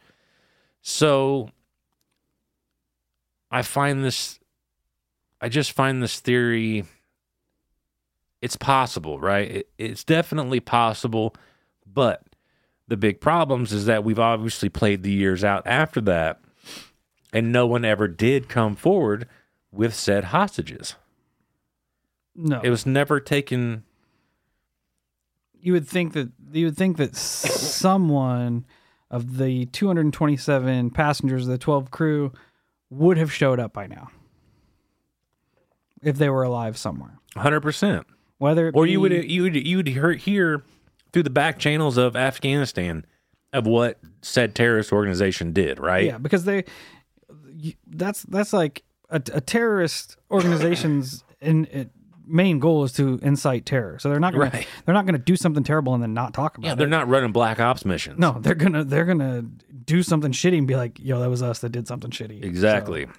[0.81, 1.49] So
[3.51, 4.39] I find this
[5.39, 6.85] I just find this theory
[8.41, 9.49] it's possible, right?
[9.49, 11.35] It, it's definitely possible,
[11.91, 12.23] but
[12.87, 16.39] the big problems is that we've obviously played the years out after that
[17.33, 19.27] and no one ever did come forward
[19.71, 20.95] with said hostages.
[22.38, 22.62] No.
[22.63, 23.84] It was never taken
[25.60, 28.65] you would think that you would think that someone
[29.10, 32.32] of the 227 passengers of the 12 crew
[32.89, 34.10] would have showed up by now
[36.02, 38.04] if they were alive somewhere 100%.
[38.38, 40.63] whether it Or you would you would you would hear, hear
[41.12, 43.06] through the back channels of Afghanistan
[43.52, 46.06] of what said terrorist organization did, right?
[46.06, 46.63] yeah because they
[47.88, 51.89] that's that's like a, a terrorist organization's in, it,
[52.27, 54.67] main goal is to incite terror so they're not gonna Right.
[54.85, 57.07] they're not gonna do something terrible and then not talk about Yeah, it they're not
[57.07, 58.19] running black ops missions.
[58.19, 59.43] no they're gonna they're gonna
[59.85, 63.05] do something shitty and be like yo that was us that did something shitty Exactly.
[63.05, 63.11] So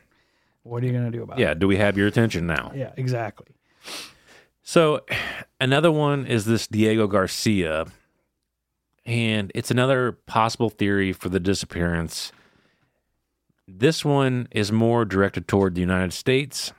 [0.64, 2.72] what are you gonna do about yeah, it do we have your attention now?
[2.74, 3.46] yeah exactly
[4.62, 5.00] So,
[5.58, 7.86] another one is this Diego Garcia,
[9.06, 12.32] and it's another possible theory for the disappearance.
[13.66, 16.72] This one is more directed toward the United States.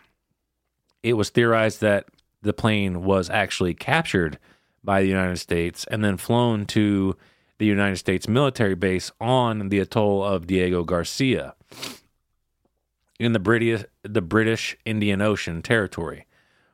[1.02, 2.06] It was theorized that
[2.42, 4.40] the plane was actually captured
[4.84, 7.16] by the United States and then flown to
[7.58, 11.56] the United States military base on the atoll of Diego Garcia
[13.20, 16.26] in the British the British Indian Ocean territory,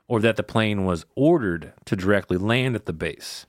[0.08, 3.48] or that the plane was ordered to directly land at the base.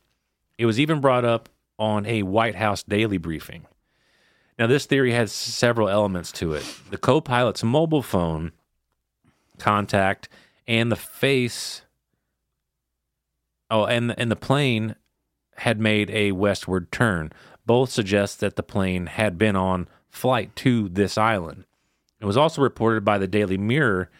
[0.59, 3.67] It was even brought up on a White House daily briefing.
[4.59, 6.65] Now, this theory has several elements to it.
[6.91, 8.53] The co pilot's mobile phone
[9.59, 10.31] contact
[10.67, 11.83] and the face,
[13.71, 14.97] oh, and, and the plane
[15.57, 17.33] had made a westward turn.
[17.65, 21.65] Both suggest that the plane had been on flight to this island.
[22.21, 24.11] It was also reported by the Daily Mirror,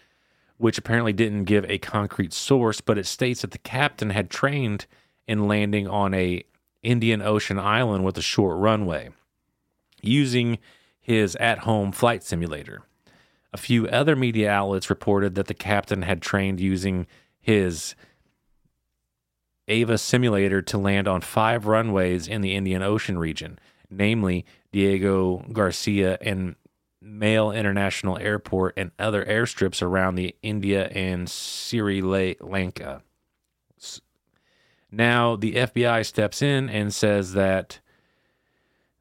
[0.59, 4.87] which apparently didn't give a concrete source, but it states that the captain had trained
[5.27, 6.43] in landing on a
[6.83, 9.11] Indian Ocean island with a short runway
[10.03, 10.59] using
[11.01, 12.83] his at-home flight simulator.
[13.53, 17.07] A few other media outlets reported that the captain had trained using
[17.41, 17.95] his
[19.69, 23.59] Ava simulator to land on five runways in the Indian Ocean region,
[23.91, 26.55] namely Diego Garcia and
[27.01, 33.03] Male International Airport and other airstrips around the India and Sri Lanka.
[34.91, 37.81] Now the FBI steps in and says that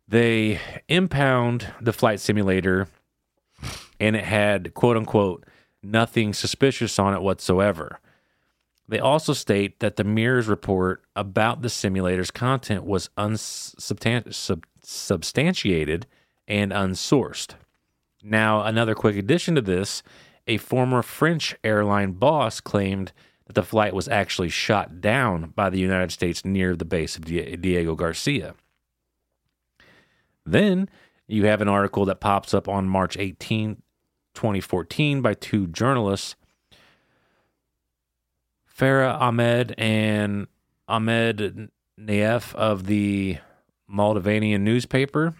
[0.07, 2.87] they impound the flight simulator
[3.99, 5.45] and it had quote unquote
[5.81, 7.99] nothing suspicious on it whatsoever.
[8.87, 16.05] They also state that the Mirror's report about the simulator's content was unsubstantiated
[16.47, 17.55] and unsourced.
[18.21, 20.03] Now, another quick addition to this
[20.47, 23.11] a former French airline boss claimed
[23.47, 27.25] that the flight was actually shot down by the United States near the base of
[27.25, 28.53] Diego Garcia.
[30.45, 30.87] Then
[31.27, 33.81] you have an article that pops up on March 18,
[34.35, 36.35] 2014, by two journalists
[38.77, 40.47] Farah Ahmed and
[40.87, 43.37] Ahmed Naef of the
[43.89, 45.33] Moldavanian newspaper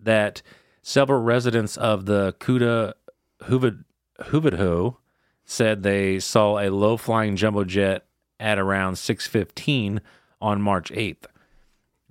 [0.00, 0.40] that
[0.82, 2.94] several residents of the Kuda
[3.42, 4.96] Huvadhoo
[5.44, 8.06] said they saw a low-flying jumbo jet
[8.40, 10.00] at around 6:15
[10.40, 11.26] on March 8th.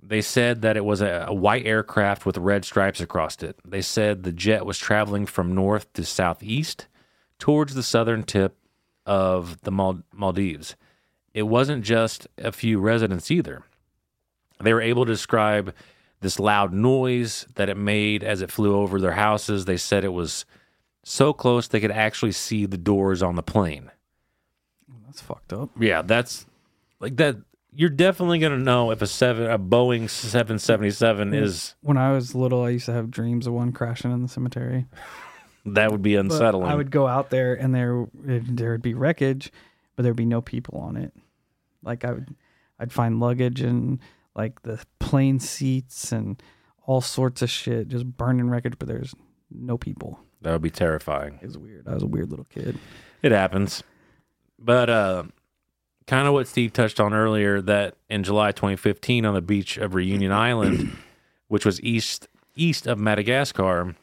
[0.00, 3.58] They said that it was a, a, white aircraft with red stripes across it.
[3.64, 6.86] They said the jet was traveling from north to southeast
[7.38, 8.56] towards the southern tip
[9.06, 10.76] of the Maldives.
[11.34, 13.62] It wasn't just a few residents either.
[14.60, 15.74] They were able to describe
[16.20, 19.64] this loud noise that it made as it flew over their houses.
[19.64, 20.44] They said it was
[21.04, 23.90] so close they could actually see the doors on the plane.
[25.06, 25.70] That's fucked up.
[25.78, 26.46] Yeah, that's
[27.00, 27.36] like that.
[27.74, 31.74] You're definitely gonna know if a seven a Boeing 777 is.
[31.80, 34.86] When I was little, I used to have dreams of one crashing in the cemetery.
[35.64, 36.70] That would be unsettling.
[36.70, 39.52] I would go out there and there there would be wreckage,
[39.96, 41.12] but there'd be no people on it.
[41.82, 42.34] Like I would,
[42.78, 44.00] I'd find luggage and
[44.34, 46.42] like the plane seats and
[46.84, 49.14] all sorts of shit, just burning wreckage, but there's
[49.50, 50.20] no people.
[50.40, 51.38] That would be terrifying.
[51.40, 51.86] It was weird.
[51.86, 52.78] I was a weird little kid.
[53.22, 53.84] It happens,
[54.58, 55.24] but uh,
[56.06, 59.94] kind of what Steve touched on earlier that in July 2015 on the beach of
[59.94, 60.96] Reunion Island,
[61.48, 63.94] which was east east of Madagascar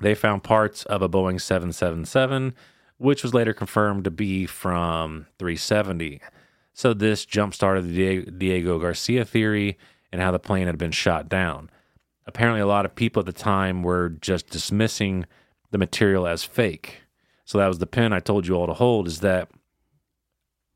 [0.00, 2.54] they found parts of a Boeing 777,
[2.98, 6.20] which was later confirmed to be from 370.
[6.72, 9.78] So this jump started the Diego Garcia theory
[10.12, 11.70] and how the plane had been shot down.
[12.26, 15.26] Apparently, a lot of people at the time were just dismissing
[15.70, 17.02] the material as fake.
[17.44, 19.50] So that was the pin I told you all to hold is that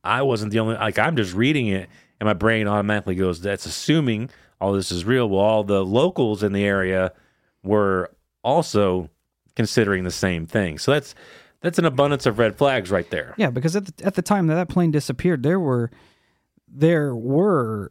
[0.02, 1.88] I wasn't the only, like, I'm just reading it
[2.20, 5.28] and my brain automatically goes, that's assuming all this is real.
[5.28, 7.12] Well, all the locals in the area
[7.62, 8.10] were
[8.42, 9.10] also
[9.56, 10.78] considering the same thing.
[10.78, 11.14] So that's
[11.60, 13.34] that's an abundance of red flags right there.
[13.38, 15.90] Yeah, because at the, at the time that that plane disappeared, there were
[16.68, 17.90] there were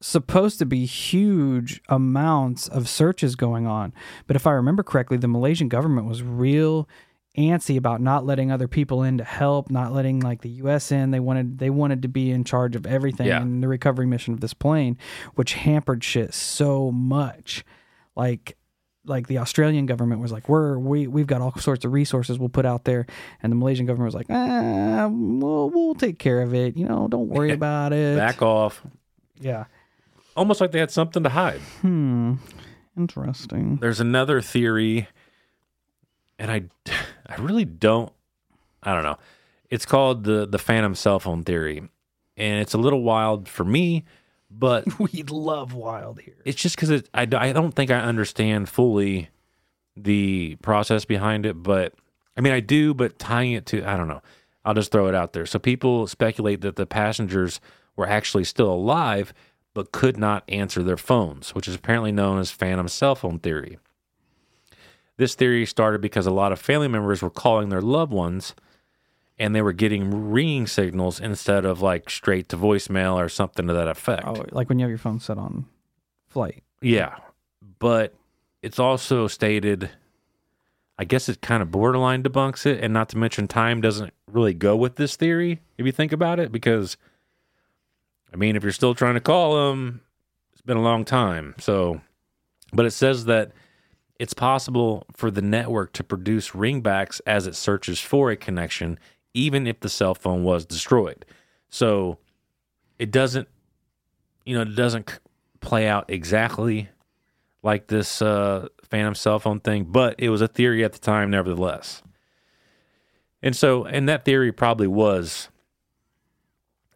[0.00, 3.94] supposed to be huge amounts of searches going on.
[4.26, 6.88] But if I remember correctly, the Malaysian government was real
[7.38, 11.12] antsy about not letting other people in to help, not letting like the US in.
[11.12, 13.40] They wanted they wanted to be in charge of everything yeah.
[13.40, 14.98] in the recovery mission of this plane,
[15.34, 17.64] which hampered shit so much.
[18.14, 18.56] Like
[19.04, 22.48] like the Australian government was like, we're we we've got all sorts of resources we'll
[22.48, 23.06] put out there,
[23.42, 26.76] and the Malaysian government was like, ah, we'll we'll take care of it.
[26.76, 28.16] You know, don't worry about it.
[28.16, 28.82] Back off.
[29.40, 29.64] Yeah.
[30.36, 31.60] Almost like they had something to hide.
[31.80, 32.34] Hmm.
[32.96, 33.76] Interesting.
[33.76, 35.08] There's another theory,
[36.38, 36.62] and I,
[37.26, 38.12] I really don't.
[38.82, 39.18] I don't know.
[39.70, 41.78] It's called the the phantom cell phone theory,
[42.36, 44.04] and it's a little wild for me
[44.58, 46.36] but we love wild here.
[46.44, 49.30] It's just because it, I, I don't think I understand fully
[49.96, 51.94] the process behind it, but
[52.36, 54.22] I mean, I do, but tying it to, I don't know.
[54.64, 55.46] I'll just throw it out there.
[55.46, 57.60] So people speculate that the passengers
[57.96, 59.34] were actually still alive,
[59.74, 63.78] but could not answer their phones, which is apparently known as phantom cell phone theory.
[65.16, 68.54] This theory started because a lot of family members were calling their loved ones
[69.38, 73.72] and they were getting ringing signals instead of like straight to voicemail or something to
[73.72, 74.24] that effect.
[74.26, 75.66] Oh, like when you have your phone set on
[76.28, 76.62] flight.
[76.80, 77.16] Yeah.
[77.78, 78.14] But
[78.62, 79.90] it's also stated,
[80.98, 82.82] I guess it kind of borderline debunks it.
[82.82, 86.38] And not to mention, time doesn't really go with this theory, if you think about
[86.38, 86.96] it, because,
[88.32, 90.02] I mean, if you're still trying to call them,
[90.52, 91.54] it's been a long time.
[91.58, 92.00] So,
[92.72, 93.52] but it says that
[94.18, 98.98] it's possible for the network to produce ringbacks as it searches for a connection,
[99.34, 101.24] even if the cell phone was destroyed.
[101.68, 102.18] So,
[102.98, 103.48] it doesn't,
[104.44, 105.18] you know, it doesn't
[105.60, 106.88] play out exactly
[107.62, 111.30] like this uh, phantom cell phone thing, but it was a theory at the time,
[111.30, 112.02] nevertheless.
[113.42, 115.48] And so, and that theory probably was,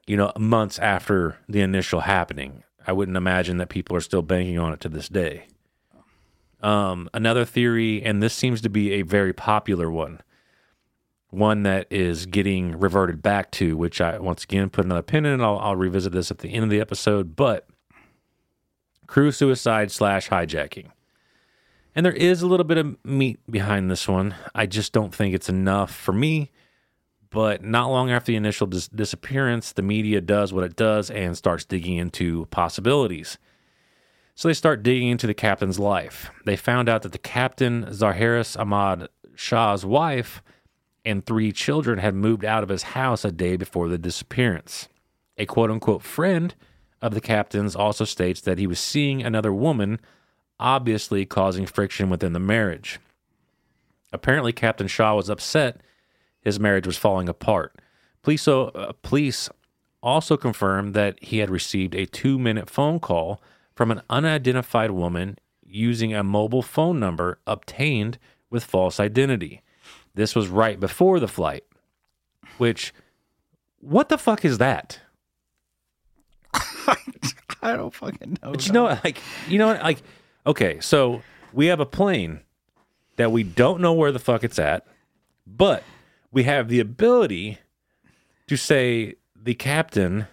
[0.07, 2.63] you know, months after the initial happening.
[2.87, 5.47] I wouldn't imagine that people are still banking on it to this day.
[6.61, 10.21] Um, another theory, and this seems to be a very popular one,
[11.37, 15.41] one that is getting reverted back to, which I once again put another pin in.
[15.41, 17.69] I'll, I'll revisit this at the end of the episode, but
[19.07, 20.91] crew suicide slash hijacking.
[21.95, 24.35] And there is a little bit of meat behind this one.
[24.55, 26.51] I just don't think it's enough for me.
[27.31, 31.37] But not long after the initial dis- disappearance, the media does what it does and
[31.37, 33.37] starts digging into possibilities.
[34.35, 36.31] So they start digging into the captain's life.
[36.45, 40.43] They found out that the captain, Zaharie Ahmad Shah's wife,
[41.07, 44.89] and three children had moved out of his house a day before the disappearance.
[45.39, 46.55] A quote unquote friend
[47.01, 50.01] of the captain's also states that he was seeing another woman,
[50.59, 52.99] obviously causing friction within the marriage.
[54.13, 55.81] Apparently, Captain Shah was upset
[56.41, 57.75] his marriage was falling apart.
[58.23, 59.49] Police, uh, police
[60.03, 63.43] also confirmed that he had received a two minute phone call
[63.75, 69.61] from an unidentified woman using a mobile phone number obtained with false identity.
[70.17, 71.63] This was right before the flight,
[72.57, 72.95] which,
[73.81, 74.99] what the fuck is that?
[76.55, 78.53] I don't fucking know.
[78.53, 80.03] But you know, what, like, you know, what, like,
[80.47, 81.21] okay, so
[81.53, 82.41] we have a plane
[83.17, 84.87] that we don't know where the fuck it's at,
[85.47, 85.83] but
[86.33, 87.59] we have the ability
[88.47, 90.29] to say the captain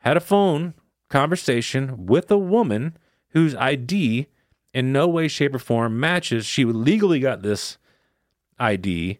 [0.00, 0.74] had a phone
[1.08, 2.98] conversation with a woman
[3.30, 4.26] whose ID
[4.74, 6.44] in no way, shape, or form matches.
[6.44, 7.78] She legally got this
[8.58, 9.18] ID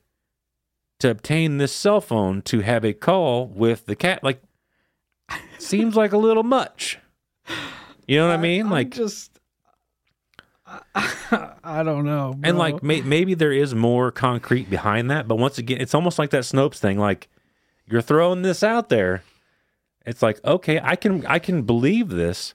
[1.01, 4.22] to obtain this cell phone to have a call with the cat.
[4.22, 4.42] Like,
[5.59, 6.98] seems like a little much.
[8.07, 8.62] You know what I mean?
[8.62, 9.38] I'm like, just.
[10.66, 12.35] I don't know.
[12.42, 16.18] and like may, maybe there is more concrete behind that, but once again, it's almost
[16.18, 16.98] like that Snopes thing.
[16.98, 17.29] Like,
[17.87, 19.22] you're throwing this out there.
[20.05, 22.55] It's like, okay, I can I can believe this,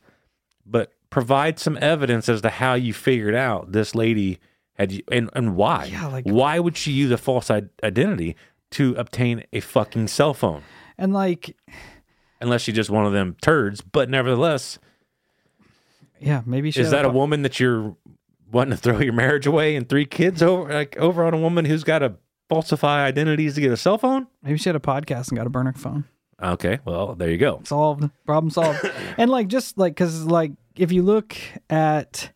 [0.66, 4.40] but provide some evidence as to how you figured out this lady
[4.76, 5.86] had you and, and why.
[5.86, 8.36] Yeah, like- why would she use a false identity
[8.72, 10.64] to obtain a fucking cell phone?
[10.98, 11.56] and like,
[12.42, 13.80] Unless she's just one of them turds.
[13.82, 14.78] But nevertheless,
[16.20, 17.96] yeah, maybe she is that a po- woman that you're
[18.52, 21.66] wanting to throw your marriage away and three kids over like over on a woman
[21.66, 22.14] who's got to
[22.50, 24.28] falsify identities to get a cell phone?
[24.42, 26.06] Maybe she had a podcast and got a burner phone.
[26.42, 27.62] Okay, well there you go.
[27.64, 28.80] solved problem solved
[29.18, 31.36] and like just like because like if you look
[31.70, 32.32] at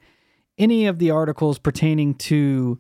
[0.58, 2.80] any of the articles pertaining to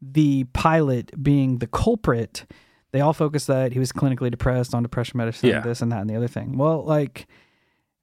[0.00, 2.44] the pilot being the culprit
[2.92, 5.60] they all focus that he was clinically depressed on depression medicine Yeah.
[5.60, 7.26] this and that and the other thing well like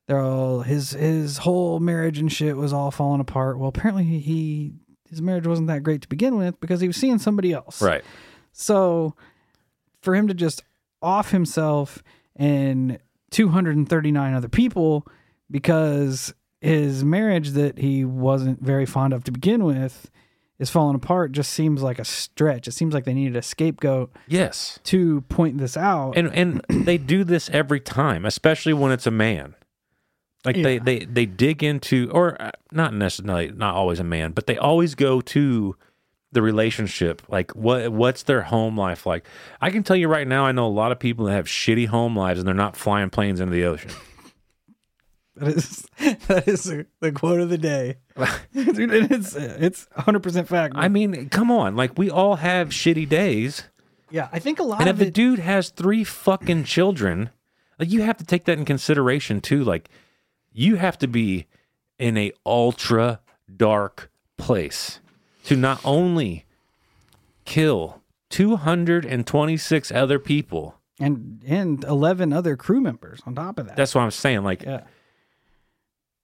[0.08, 4.74] they're all his his whole marriage and shit was all falling apart well apparently he
[5.10, 8.04] his marriage wasn't that great to begin with because he was seeing somebody else Right.
[8.52, 9.16] so
[10.02, 10.64] for him to just
[11.02, 12.04] off himself
[12.36, 13.00] and
[13.32, 15.08] 239 other people
[15.50, 16.34] because
[16.66, 20.10] his marriage that he wasn't very fond of to begin with
[20.58, 22.68] is falling apart just seems like a stretch.
[22.68, 24.80] It seems like they needed a scapegoat Yes.
[24.86, 26.18] to point this out.
[26.18, 29.56] And and they do this every time, especially when it's a man.
[30.46, 30.84] Like they Yeah.
[30.84, 34.96] they they dig into or uh, not necessarily not always a man, but they always
[34.96, 35.76] go to
[36.32, 37.22] the relationship.
[37.28, 39.26] Like what what's their home life like?
[39.62, 41.88] I can tell you right now I know a lot of people that have shitty
[41.88, 43.92] home lives and they're not flying planes into the ocean.
[45.36, 45.88] That is
[46.28, 46.64] that is
[47.00, 47.98] the quote of the day.
[48.54, 50.74] Dude, it's it's 100% fact.
[50.78, 51.76] I mean, come on.
[51.76, 53.64] Like we all have shitty days.
[54.10, 56.64] yeah, I think a lot of people And if of the dude has three fucking
[56.64, 57.30] children,
[57.80, 59.64] like you have to take that in consideration too.
[59.64, 59.90] Like
[60.54, 61.48] you have to be
[62.00, 63.20] in a ultra
[63.56, 65.00] dark place
[65.46, 66.46] to not only
[67.46, 70.76] kill 226 other people.
[71.00, 73.76] and and eleven other crew members on top of that.
[73.76, 74.44] That's what I'm saying.
[74.44, 74.82] Like, yeah,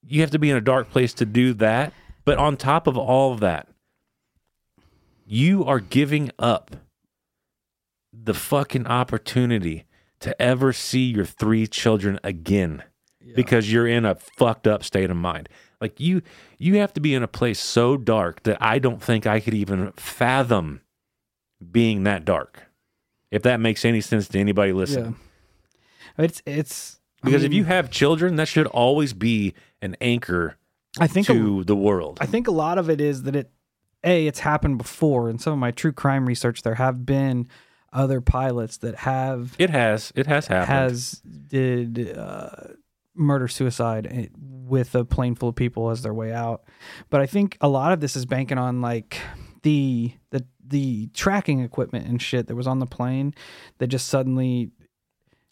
[0.07, 1.93] you have to be in a dark place to do that.
[2.23, 3.67] But on top of all of that,
[5.25, 6.75] you are giving up
[8.13, 9.85] the fucking opportunity
[10.19, 12.83] to ever see your three children again
[13.35, 15.49] because you're in a fucked up state of mind.
[15.79, 16.21] Like you
[16.57, 19.53] you have to be in a place so dark that I don't think I could
[19.53, 20.81] even fathom
[21.71, 22.63] being that dark.
[23.31, 25.15] If that makes any sense to anybody listening.
[26.17, 26.25] yeah.
[26.25, 30.57] It's it's I Because if you have children, that should always be an anchor
[30.99, 32.17] I think a- to the world.
[32.21, 33.51] I think a lot of it is that it,
[34.03, 35.29] a, it's happened before.
[35.29, 37.47] In some of my true crime research, there have been
[37.93, 40.11] other pilots that have It has.
[40.15, 40.69] It has happened.
[40.69, 42.49] has did uh,
[43.15, 46.63] murder suicide eh, with a plane full of people as their way out.
[47.09, 49.17] But I think a lot of this is banking on like
[49.63, 53.33] the the the tracking equipment and shit that was on the plane
[53.79, 54.71] that just suddenly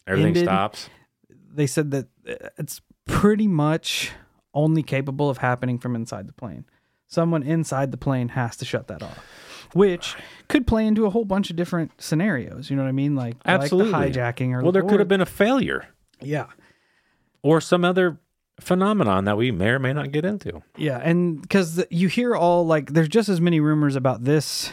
[0.06, 0.44] Everything ended.
[0.44, 0.88] stops.
[1.52, 4.12] they said that uh, it's pretty much
[4.54, 6.64] only capable of happening from inside the plane.
[7.06, 9.18] Someone inside the plane has to shut that off,
[9.74, 10.14] which
[10.48, 12.70] could play into a whole bunch of different scenarios.
[12.70, 13.16] You know what I mean?
[13.16, 13.92] Like Absolutely.
[13.92, 15.86] like the hijacking or Well, there or- could have been a failure
[16.22, 16.46] yeah
[17.42, 18.20] or some other
[18.60, 20.62] phenomenon that we may or may not get into.
[20.76, 24.70] yeah, and because you hear all like there's just as many rumors about this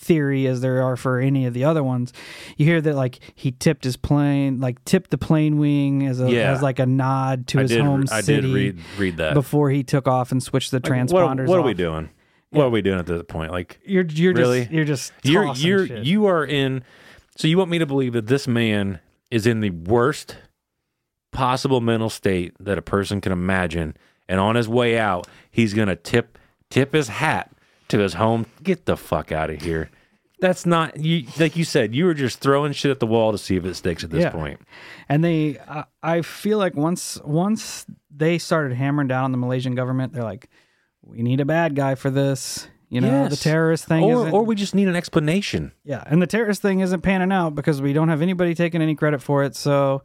[0.00, 2.12] theory as there are for any of the other ones.
[2.56, 6.30] You hear that like he tipped his plane, like tipped the plane wing as a
[6.30, 6.52] Yeah.
[6.52, 7.82] as like a nod to I his did.
[7.82, 8.40] home I city.
[8.42, 9.34] did read read that.
[9.34, 11.40] before he took off and switched the Like, transponders.
[11.46, 12.08] what, what are we doing?
[12.50, 13.52] What are we doing at this point?
[13.52, 14.60] Like You're you're Really?
[14.62, 16.04] just you're just you're you're shit.
[16.04, 16.82] you are in.
[17.36, 18.98] So you want me to believe that this man
[19.30, 20.36] is in the worst
[21.32, 23.96] possible mental state that a person can imagine,
[24.28, 26.38] and on his way out, he's gonna tip
[26.70, 27.52] tip his hat
[27.90, 28.46] to his home.
[28.62, 29.90] Get the fuck out of here.
[30.40, 31.26] That's not you.
[31.38, 33.74] Like you said, you were just throwing shit at the wall to see if it
[33.74, 34.30] sticks at this Yeah.
[34.30, 34.60] point.
[35.08, 39.74] and they I, I feel like once once they started hammering down on the Malaysian
[39.74, 40.48] government, they're like,
[41.02, 42.68] we need a bad guy for this.
[42.88, 45.72] You know, the terrorist thing or or we just need an explanation.
[45.84, 48.96] yeah, and the terrorist thing isn't panning out because we don't have anybody taking any
[48.96, 49.54] credit for it.
[49.54, 50.02] So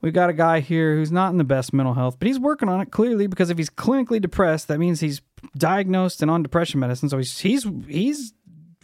[0.00, 2.68] we've got a guy here who's not in the best mental health, but he's working
[2.68, 5.22] on it clearly because if he's clinically depressed, that means he's
[5.56, 7.08] diagnosed and on depression medicine.
[7.08, 8.32] So he's he's he's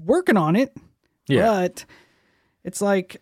[0.04, 0.76] working on it.
[1.26, 1.84] Yeah, But
[2.64, 3.20] it's like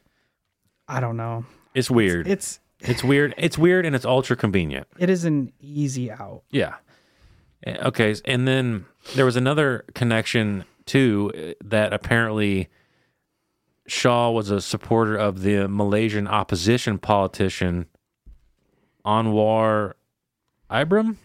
[0.88, 1.44] I don't know.
[1.74, 2.26] it's weird.
[2.28, 3.34] It's It's weird.
[3.38, 4.86] It's weird and it's ultra convenient.
[4.98, 6.42] it is an easy out.
[6.50, 6.74] Yeah.
[7.64, 8.14] Eh, Okay.
[8.24, 12.68] And then there was another connection too eh, that apparently
[13.86, 17.86] Shah was a supporter of the Malaysian opposition politician
[19.04, 19.94] Anwar
[20.72, 21.18] Ibrahim,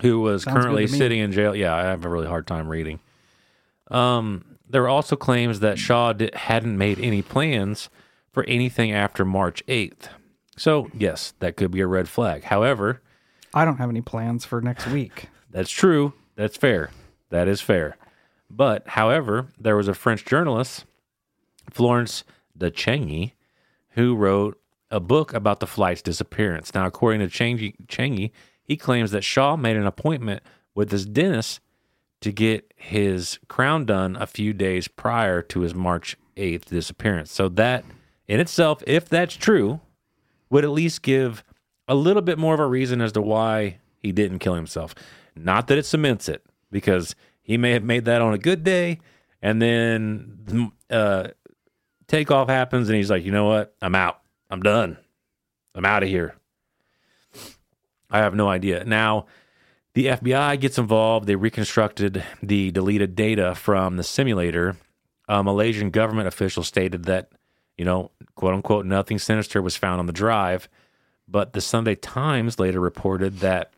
[0.00, 1.54] who was Sounds currently sitting in jail.
[1.54, 3.00] Yeah, I have a really hard time reading.
[3.90, 7.88] Um, there were also claims that Shah di- hadn't made any plans
[8.32, 10.08] for anything after March 8th.
[10.56, 12.44] So, yes, that could be a red flag.
[12.44, 13.02] However,
[13.54, 15.28] I don't have any plans for next week.
[15.50, 16.12] that's true.
[16.34, 16.90] That's fair.
[17.30, 17.96] That is fair.
[18.50, 20.84] But, however, there was a French journalist,
[21.70, 22.24] Florence
[22.56, 23.32] de Changy,
[23.90, 26.74] who wrote a book about the flight's disappearance.
[26.74, 28.30] Now, according to Changy,
[28.66, 30.42] he claims that Shah made an appointment
[30.74, 31.60] with his dentist
[32.20, 37.32] to get his crown done a few days prior to his March 8th disappearance.
[37.32, 37.84] So, that
[38.26, 39.80] in itself, if that's true,
[40.50, 41.44] would at least give
[41.88, 44.94] a little bit more of a reason as to why he didn't kill himself.
[45.34, 49.00] Not that it cements it, because he may have made that on a good day,
[49.42, 51.28] and then uh,
[52.08, 53.74] takeoff happens, and he's like, you know what?
[53.80, 54.20] I'm out.
[54.50, 54.96] I'm done.
[55.74, 56.34] I'm out of here.
[58.10, 58.84] I have no idea.
[58.84, 59.26] Now,
[59.94, 61.26] the FBI gets involved.
[61.26, 64.76] They reconstructed the deleted data from the simulator.
[65.28, 67.30] A Malaysian government official stated that,
[67.76, 70.68] you know, quote unquote, nothing sinister was found on the drive.
[71.26, 73.72] But the Sunday Times later reported that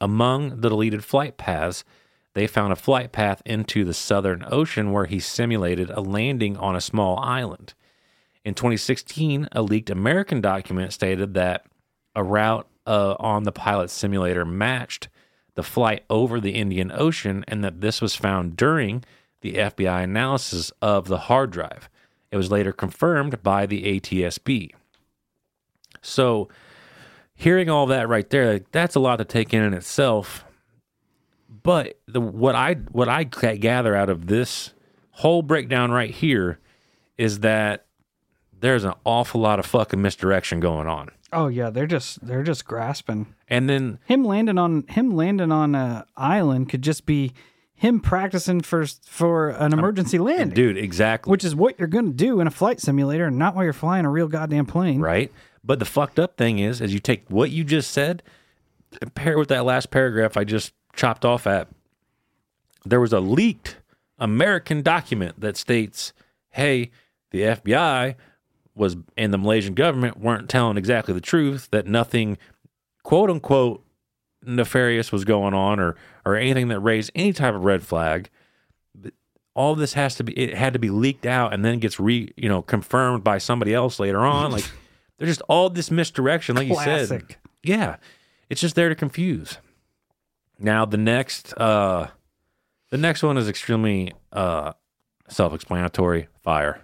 [0.00, 1.84] among the deleted flight paths,
[2.34, 6.74] they found a flight path into the Southern Ocean where he simulated a landing on
[6.74, 7.74] a small island.
[8.44, 11.66] In 2016, a leaked American document stated that
[12.16, 15.08] a route uh, on the pilot simulator matched
[15.54, 19.04] the flight over the Indian Ocean and that this was found during
[19.42, 21.88] the FBI analysis of the hard drive.
[22.30, 24.70] It was later confirmed by the ATSB.
[26.00, 26.48] So,
[27.34, 30.44] hearing all that right there, that's a lot to take in in itself.
[31.62, 34.72] But the what I what I gather out of this
[35.10, 36.58] whole breakdown right here
[37.18, 37.84] is that
[38.58, 41.10] there's an awful lot of fucking misdirection going on.
[41.32, 43.34] Oh yeah, they're just they're just grasping.
[43.48, 47.32] And then Him landing on him landing on a island could just be
[47.74, 51.30] him practicing for for an emergency landing, Dude, exactly.
[51.30, 53.72] which is what you're going to do in a flight simulator, and not while you're
[53.72, 55.00] flying a real goddamn plane.
[55.00, 55.32] right?
[55.64, 58.22] But the fucked up thing is, as you take what you just said,
[59.00, 61.68] and pair it with that last paragraph I just chopped off at.
[62.84, 63.76] There was a leaked
[64.18, 66.12] American document that states,
[66.50, 66.90] "Hey,
[67.30, 68.16] the FBI
[68.74, 71.68] was and the Malaysian government weren't telling exactly the truth.
[71.70, 72.38] That nothing,
[73.02, 73.84] quote unquote,
[74.44, 78.30] nefarious was going on, or or anything that raised any type of red flag."
[79.54, 82.32] all this has to be it had to be leaked out and then gets re
[82.36, 84.50] you know confirmed by somebody else later on.
[84.50, 84.64] Like
[85.18, 87.36] there's just all this misdirection like you said.
[87.62, 87.96] Yeah.
[88.48, 89.58] It's just there to confuse.
[90.58, 92.08] Now the next uh
[92.90, 94.72] the next one is extremely uh
[95.28, 96.28] self-explanatory.
[96.42, 96.80] Fire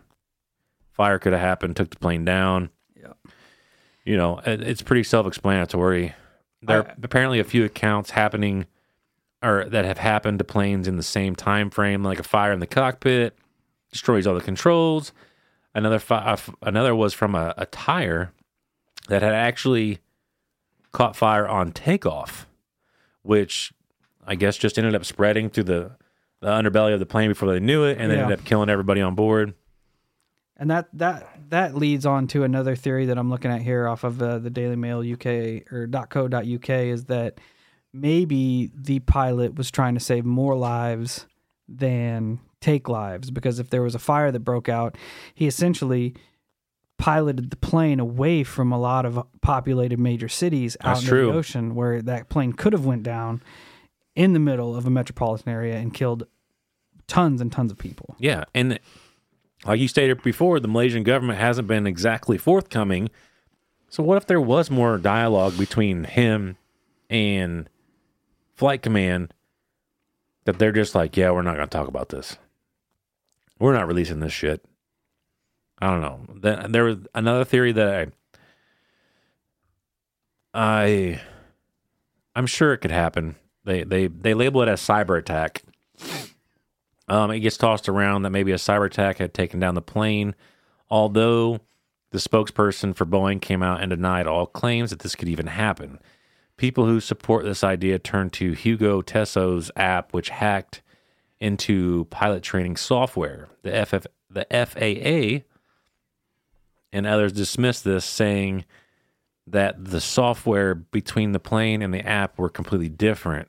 [0.99, 3.13] fire could have happened took the plane down Yeah.
[4.05, 6.13] you know it, it's pretty self-explanatory
[6.61, 8.67] there I- are apparently a few accounts happening
[9.43, 12.59] or that have happened to planes in the same time frame, like a fire in
[12.59, 13.39] the cockpit
[13.93, 15.13] destroys all the controls.
[15.77, 18.33] Another fi- uh, another was from a, a tire
[19.09, 20.01] that had actually
[20.91, 22.49] caught fire on takeoff,
[23.23, 23.73] which
[24.27, 25.93] I guess just ended up spreading through the,
[26.41, 28.25] the underbelly of the plane before they knew it, and then Yeah.
[28.25, 29.55] ended up killing everybody on board.
[30.59, 34.05] And that that that leads on to another theory that I'm looking at here off
[34.05, 37.41] of uh, the Daily Mail UK or .co.uk is that
[37.93, 41.27] maybe the pilot was trying to save more lives
[41.69, 44.97] than take lives because if there was a fire that broke out,
[45.35, 46.15] he essentially
[46.99, 51.27] piloted the plane away from a lot of populated major cities out That's into true.
[51.27, 53.41] the ocean where that plane could have went down
[54.17, 56.27] in the middle of a metropolitan area and killed
[57.07, 58.17] tons and tons of people.
[58.19, 58.81] Yeah, and
[59.65, 63.11] like you stated before, the Malaysian government hasn't been exactly forthcoming.
[63.89, 66.57] So what if there was more dialogue between him
[67.09, 67.69] and
[68.55, 69.33] Flight Command
[70.45, 72.37] that they're just like, yeah, we're not going to talk about this.
[73.59, 74.65] We're not releasing this shit.
[75.81, 76.21] I don't know.
[76.35, 78.07] Then there was another theory that I
[80.55, 81.21] I
[82.35, 83.37] I'm sure it could happen.
[83.65, 85.63] They they they label it as cyber attack.
[87.09, 90.35] Um, it gets tossed around that maybe a cyber attack had taken down the plane,
[90.91, 91.61] although
[92.11, 95.99] the spokesperson for Boeing came out and denied all claims that this could even happen.
[96.57, 100.83] People who support this idea turn to Hugo Teso's app, which hacked
[101.41, 103.49] into pilot training software.
[103.63, 105.45] The FF, the FAA
[106.93, 108.65] and others dismissed this, saying
[109.47, 113.49] that the software between the plane and the app were completely different.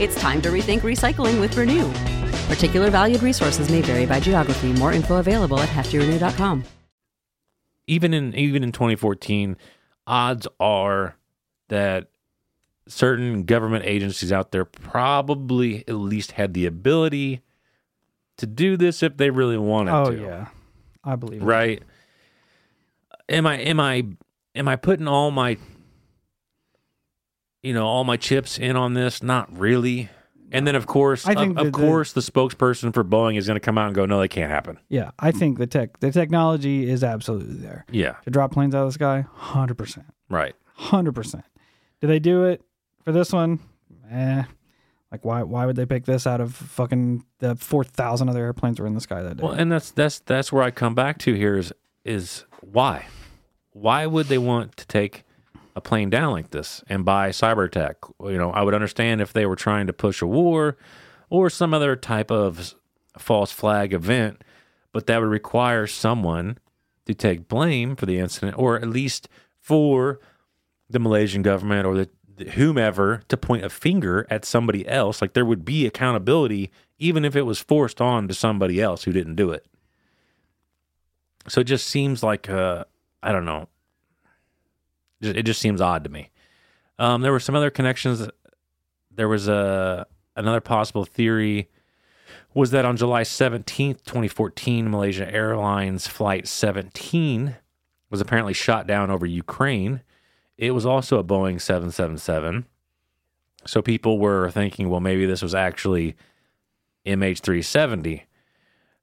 [0.00, 1.88] It's time to rethink recycling with Renew.
[2.52, 4.72] Particular valued resources may vary by geography.
[4.72, 6.64] More info available at heftyrenew.com.
[7.86, 9.56] even in even in 2014,
[10.06, 11.16] odds are
[11.68, 12.08] that
[12.88, 17.40] certain government agencies out there probably at least had the ability
[18.36, 20.20] to do this if they really wanted Oh to.
[20.20, 20.46] yeah,
[21.04, 21.44] I believe it.
[21.44, 21.82] Right.
[23.28, 24.04] Am I am I
[24.54, 25.56] am I putting all my
[27.64, 29.22] you know, all my chips in on this?
[29.22, 30.08] Not really.
[30.52, 33.56] And then of course I think of, the- course the spokesperson for Boeing is going
[33.56, 36.12] to come out and go, "No, that can't happen." Yeah, I think the tech, the
[36.12, 38.12] technology is absolutely there Yeah.
[38.24, 39.24] to drop planes out of the sky.
[39.34, 40.54] Hundred percent, Right.
[40.74, 41.44] hundred percent.
[42.00, 42.62] Do they do it
[43.04, 43.58] for this one?
[44.10, 44.44] Eh.
[45.10, 45.42] Like why?
[45.42, 48.94] Why would they pick this out of fucking the four thousand other airplanes were in
[48.94, 49.42] the sky that day?
[49.42, 51.72] Well, and that's that's that's where I come back to here is
[52.04, 53.06] is why?
[53.72, 55.23] Why would they want to take
[55.76, 57.96] a plane down like this and buy cyber attack?
[58.20, 60.76] You know, I would understand if they were trying to push a war
[61.30, 62.74] or some other type of
[63.18, 64.42] false flag event,
[64.92, 66.58] but that would require someone
[67.06, 69.28] to take blame for the incident or at least
[69.60, 70.20] for
[70.88, 75.20] the Malaysian government or the, the whomever to point a finger at somebody else.
[75.20, 79.12] Like there would be accountability, even if it was forced on to somebody else who
[79.12, 79.66] didn't do it.
[81.48, 82.84] So it just seems like uh,
[83.22, 83.68] I don't know.
[85.24, 86.30] It just seems odd to me.
[86.98, 88.28] Um, there were some other connections.
[89.10, 90.06] There was a
[90.36, 91.68] another possible theory
[92.54, 97.56] was that on July 17th, 2014, Malaysia Airlines Flight 17
[98.10, 100.02] was apparently shot down over Ukraine.
[100.56, 102.66] It was also a Boeing 777.
[103.66, 106.14] So people were thinking, well, maybe this was actually
[107.06, 108.22] MH370.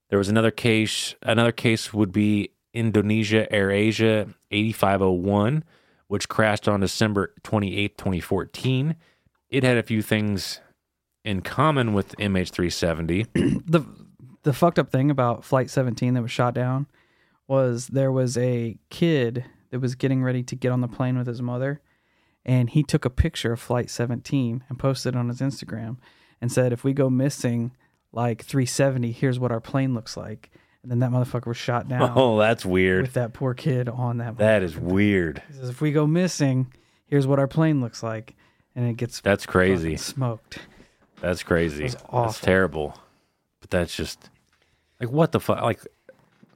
[0.10, 1.16] There was another case.
[1.22, 5.64] Another case would be Indonesia AirAsia 8501,
[6.12, 8.98] which crashed on December 28, 2014.
[9.48, 10.60] It had a few things
[11.24, 13.28] in common with MH370.
[13.66, 13.86] the
[14.44, 16.88] the fucked up thing about flight 17 that was shot down
[17.48, 21.28] was there was a kid that was getting ready to get on the plane with
[21.28, 21.80] his mother
[22.44, 25.96] and he took a picture of flight 17 and posted it on his Instagram
[26.42, 27.72] and said if we go missing
[28.12, 30.52] like 370 here's what our plane looks like
[30.84, 33.04] and then that motherfucker was shot down Oh, that's weird.
[33.04, 35.42] with that poor kid on that That is weird.
[35.48, 36.72] he says if we go missing
[37.08, 38.36] here's what our plane looks like
[38.76, 39.98] and it gets That's crazy.
[39.98, 40.60] smoked
[41.20, 41.90] That's crazy.
[42.12, 42.98] That's terrible.
[43.60, 44.30] But that's just
[45.00, 45.62] like what the fuck?
[45.62, 45.82] Like,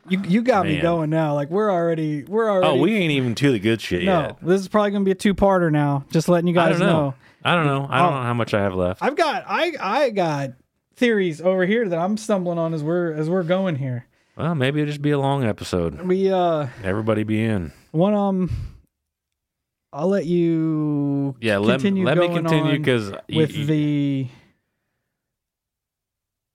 [0.07, 3.35] you you got me going now like we're already we're already oh, we ain't even
[3.35, 4.11] to the good shit yet.
[4.13, 4.37] No, yet.
[4.41, 6.05] this is probably gonna be a two-parter now.
[6.11, 6.93] Just letting you guys don't know.
[7.09, 7.13] know.
[7.43, 7.87] I don't know.
[7.89, 8.17] I don't Oh.
[8.17, 9.03] know how much I have left.
[9.03, 10.51] I've got I I got
[10.95, 14.05] theories over here that I'm stumbling on as we're as we're going here.
[14.37, 16.01] Well, maybe it'll just be a long episode.
[16.01, 17.71] We uh Everybody be in.
[17.91, 18.49] one um
[19.93, 24.27] I'll let you Yeah, let, continue let me going continue on because with the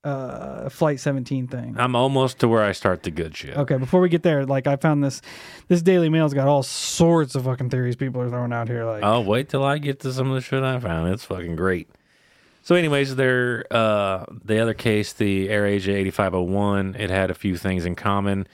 [0.03, 1.75] uh flight 17 thing.
[1.77, 3.55] I'm almost to where I start the good shit.
[3.55, 5.21] Okay, before we get there, like I found this
[5.67, 9.03] this Daily Mail's got all sorts of fucking theories people are throwing out here like
[9.03, 11.11] I'll wait till I get to some of the shit I found.
[11.13, 11.89] It's fucking great.
[12.61, 17.85] So, anyways, there uh, the other case, the AirAsia 8501, it had a few things
[17.85, 18.47] in common.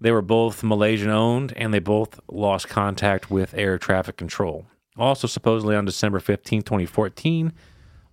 [0.00, 4.66] They were both Malaysian owned, and they both lost contact with air traffic control.
[4.96, 7.52] Also, supposedly on December 15, 2014,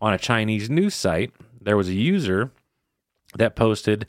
[0.01, 1.31] on a Chinese news site,
[1.61, 2.51] there was a user
[3.35, 4.07] that posted,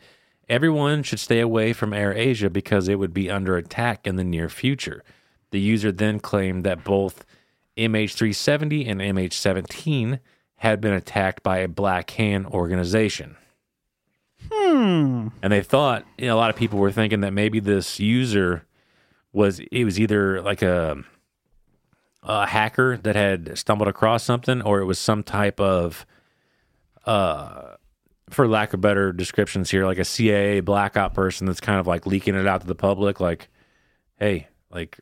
[0.48, 4.48] Everyone should stay away from AirAsia because it would be under attack in the near
[4.48, 5.02] future.
[5.50, 7.24] The user then claimed that both
[7.76, 10.20] MH370 and MH17
[10.56, 13.36] had been attacked by a Black Hand organization.
[14.50, 18.00] hmm And they thought, you know, a lot of people were thinking that maybe this
[18.00, 18.64] user
[19.32, 21.02] was, it was either like a,
[22.22, 26.06] a hacker that had stumbled across something or it was some type of,
[27.04, 27.74] uh,
[28.30, 31.86] for lack of better descriptions here, like a CIA black op person that's kind of
[31.86, 33.48] like leaking it out to the public, like,
[34.18, 34.98] hey, like,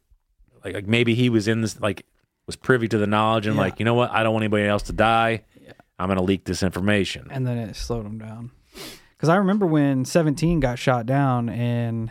[0.64, 2.04] like, like maybe he was in this, like,
[2.46, 3.62] was privy to the knowledge and Yeah.
[3.62, 5.44] like, you know what, I don't want anybody else to die.
[5.98, 7.28] I'm gonna leak this information.
[7.30, 8.50] and then it slowed them down.
[9.16, 12.10] Because I remember when 17 got shot down and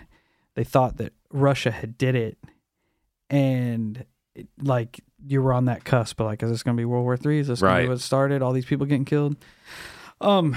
[0.56, 2.38] they thought that Russia had did it,
[3.30, 4.06] and
[4.36, 7.04] it, like you were on that cusp, but like, is this going to be World
[7.04, 7.40] War Three?
[7.40, 7.84] Is this going to Right.
[7.84, 8.42] be what started?
[8.42, 9.36] All these people getting killed.
[10.22, 10.56] Um,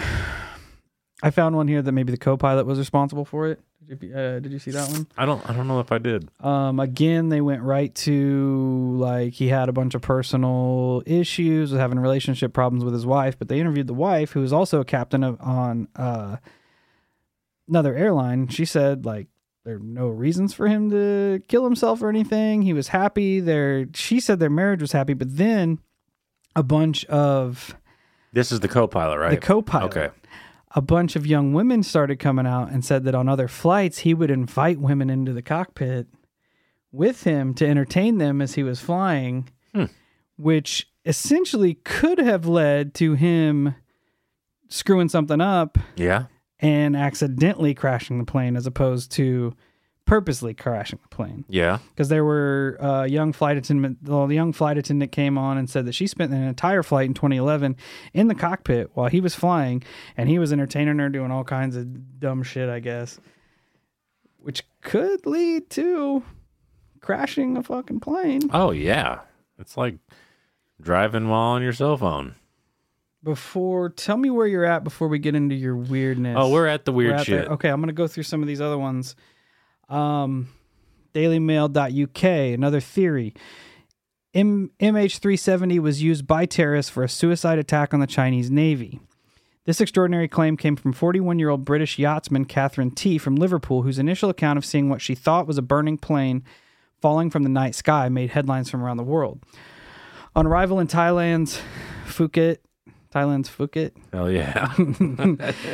[1.23, 3.61] I found one here that maybe the co-pilot was responsible for it.
[3.89, 5.07] Did you, uh, did you see that one?
[5.17, 6.29] I don't, I don't know if I did.
[6.41, 11.81] Um, again, they went right to like he had a bunch of personal issues, was
[11.81, 13.39] having relationship problems with his wife.
[13.39, 16.39] But they interviewed the wife, who was also a captain of, on uh,
[17.69, 18.49] another airline.
[18.49, 19.29] She said like
[19.65, 22.63] there are no reasons for him to kill himself or anything.
[22.63, 23.41] He was happy.
[23.41, 25.81] There, she said their marriage was happy, but then
[26.55, 27.77] a bunch of
[28.33, 29.31] This is the co-pilot, right?
[29.31, 29.97] the co-pilot.
[29.97, 30.09] Okay.
[30.77, 34.13] A bunch of young women started coming out and said that on other flights he
[34.15, 36.07] would invite women into the cockpit
[36.93, 39.87] with him to entertain them as he was flying, Hmm.
[40.37, 43.75] which essentially could have led to him
[44.69, 46.27] screwing something up Yeah.
[46.61, 49.55] and accidentally crashing the plane as opposed to
[50.07, 51.79] purposely crashing the plane Yeah.
[51.91, 53.99] because there were uh, young flight attendant.
[54.05, 57.07] Well, the young flight attendant came on and said that she spent an entire flight
[57.07, 57.77] in 2011
[58.15, 59.83] in the cockpit while he was flying,
[60.17, 63.19] and he was entertaining her, doing all kinds of dumb shit, I guess,
[64.39, 66.23] which could lead to
[67.01, 68.43] crashing a fucking plane.
[68.53, 69.21] Oh yeah.
[69.59, 69.97] It's like
[70.81, 72.35] driving while on your cell phone.
[73.25, 76.37] Before, tell me where you're at before we get into your weirdness.
[76.39, 77.49] Oh, we're at the weird shit.
[77.49, 79.17] Okay, I'm going to go through some of these other ones.
[79.89, 80.49] Um,
[81.15, 83.35] DailyMail.uk, another theory.
[84.35, 89.01] M- MH370 was used by terrorists for a suicide attack on the Chinese Navy.
[89.65, 93.99] This extraordinary claim came from 41 year old British yachtsman Katherine Tee from Liverpool, whose
[93.99, 96.45] initial account of seeing what she thought was a burning plane
[97.01, 99.41] falling from the night sky made headlines from around the world.
[100.37, 101.61] On arrival in Thailand's
[102.07, 102.59] Phuket,
[103.17, 104.75] Thailand's Phuket, Hell yeah.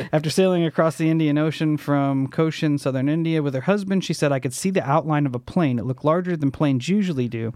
[0.13, 4.31] after sailing across the Indian Ocean from Cochin, southern India, with her husband, she said,
[4.31, 5.77] I could see the outline of a plane.
[5.77, 7.51] It looked larger than planes usually do.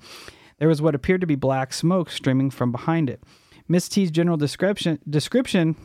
[0.57, 3.23] There was what appeared to be black smoke streaming from behind it.
[3.69, 5.77] Miss Tee's general description, description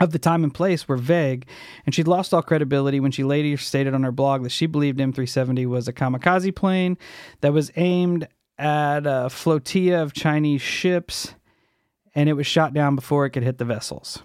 [0.00, 1.46] of the time and place were vague,
[1.84, 4.98] and she'd lost all credibility when she later stated on her blog that she believed
[4.98, 6.98] M370 was a kamikaze plane
[7.42, 8.26] that was aimed
[8.58, 11.34] at a flotilla of Chinese ships,
[12.16, 14.22] and it was shot down before it could hit the vessels.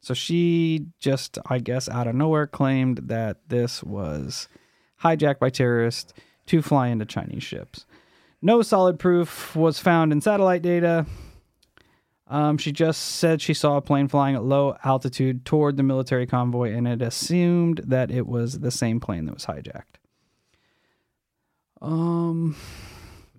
[0.00, 4.48] So she just, I guess, out of nowhere claimed that this was
[5.02, 6.12] hijacked by terrorists
[6.46, 7.86] to fly into Chinese ships.
[8.42, 11.06] No solid proof was found in satellite data.
[12.26, 16.26] Um, she just said she saw a plane flying at low altitude toward the military
[16.26, 20.00] convoy and it assumed that it was the same plane that was hijacked.
[21.80, 22.56] Um,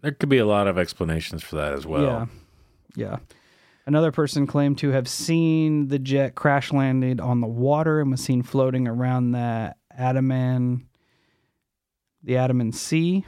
[0.02, 2.04] There could be a lot of explanations for that as well.
[2.04, 2.26] yeah.
[2.96, 3.18] Yeah.
[3.86, 8.22] Another person claimed to have seen the jet crash landed on the water and was
[8.22, 10.88] seen floating around the Andaman
[12.24, 13.26] the Andaman Sea.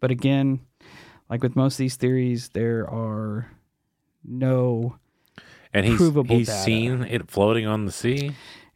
[0.00, 0.60] But again,
[1.28, 3.50] like with most of these theories, there are
[4.24, 4.96] no
[5.72, 6.62] And he's Provable he's data.
[6.62, 8.32] seen it floating on the sea.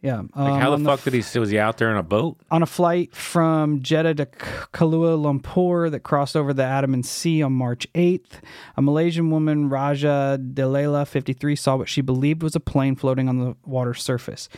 [0.07, 0.19] Yeah.
[0.37, 1.39] Like um, how on the fuck did he?
[1.41, 2.39] Was he out there in a boat?
[2.49, 7.53] on a flight from Jeddah to Kuala Lumpur that crossed over the Andaman Sea on
[7.55, 8.41] March 8th.
[8.77, 13.39] A Malaysian woman, Raja Dalelah, 53, saw what she believed was a plane floating on
[13.39, 14.49] the water surface.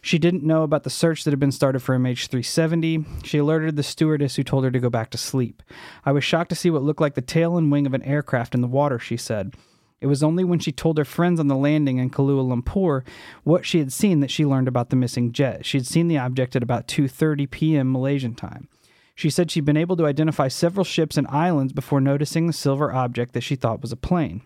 [0.00, 3.26] She didn't know about the search that had been started for MH370.
[3.26, 5.62] She alerted the stewardess who told her to go back to sleep.
[6.06, 8.54] I was shocked to see what looked like the tail and wing of an aircraft
[8.54, 9.54] in the water, she said.
[10.00, 13.02] It was only when she told her friends on the landing in Kuala Lumpur
[13.42, 15.64] what she had seen that she learned about the missing jet.
[15.64, 17.92] She had seen the object at about 2:30 p.m.
[17.92, 18.68] Malaysian time.
[19.14, 22.92] She said she'd been able to identify several ships and islands before noticing the silver
[22.92, 24.42] object that she thought was a plane.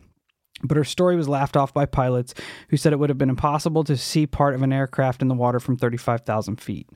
[0.63, 2.35] But her story was laughed off by pilots
[2.69, 5.35] who said it would have been impossible to see part of an aircraft in the
[5.35, 6.89] water from 35,000 feet.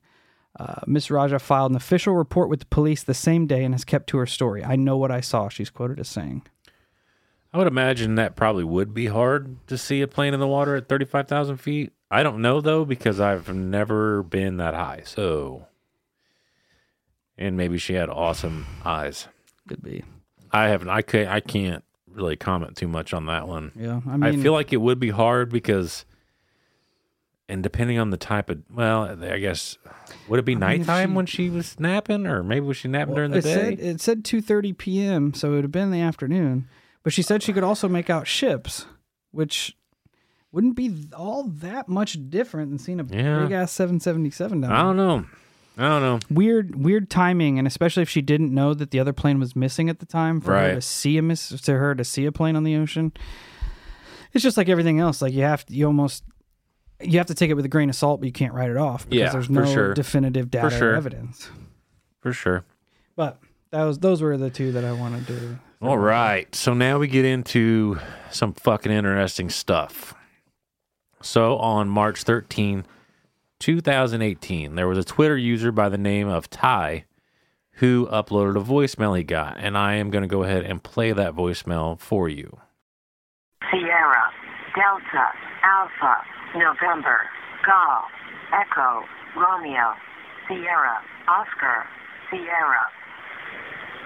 [0.58, 3.84] Uh, Miss Raja filed an official report with the police the same day and has
[3.84, 4.62] kept to her story.
[4.62, 6.42] I know what I saw, she's quoted as saying.
[7.52, 10.74] I would imagine that probably would be hard to see a plane in the water
[10.76, 11.92] at 35,000 feet.
[12.10, 15.02] I don't know though, because I've never been that high.
[15.04, 15.66] So,
[17.36, 19.28] and maybe she had awesome eyes.
[19.68, 20.04] Could be.
[20.50, 23.72] I haven't, I can't, I can't really comment too much on that one.
[23.74, 24.00] Yeah.
[24.06, 26.04] I mean, I, feel like it would be hard because,
[27.48, 29.78] and depending on the type of, well, I guess,
[30.28, 33.14] would it be mean, nighttime she- when she was napping, or maybe was she napping
[33.14, 33.54] during the it day?
[33.54, 36.68] said it said 2:30 p.m., so it would have been in the afternoon.
[37.02, 38.86] But she said she could also make out ships,
[39.32, 39.76] which
[40.52, 43.40] wouldn't be all that much different than seeing a Yeah.
[43.42, 45.24] big ass 777 down I don't know.
[45.78, 46.18] I don't know.
[46.30, 49.88] Weird, weird timing, and especially if she didn't know that the other plane was missing
[49.88, 52.56] at the time, for her to see a miss to her to see a plane
[52.56, 53.12] on the ocean.
[54.34, 55.22] It's just like everything else.
[55.22, 56.24] Like you have to, you almost
[57.00, 58.76] you have to take it with a grain of salt, but you can't write it
[58.76, 59.94] off because Yeah, there's no sure.
[59.94, 60.92] definitive data sure.
[60.92, 61.50] or evidence.
[62.20, 62.64] For sure.
[63.16, 63.38] But
[63.70, 65.58] that was those were the two that I wanted to.
[65.82, 66.54] All right.
[66.54, 67.98] So now we get into
[68.30, 70.14] some fucking interesting stuff.
[71.20, 72.86] So on March 13,
[73.58, 77.04] 2018, there was a Twitter user by the name of Ty
[77.76, 79.56] who uploaded a voicemail he got.
[79.58, 82.60] And I am going to go ahead and play that voicemail for you.
[83.68, 84.30] Sierra,
[84.76, 85.32] Delta,
[85.64, 86.16] Alpha,
[86.54, 87.22] November,
[87.66, 88.04] Golf,
[88.54, 89.02] Echo,
[89.34, 89.94] Romeo,
[90.46, 91.86] Sierra, Oscar,
[92.30, 92.86] Sierra,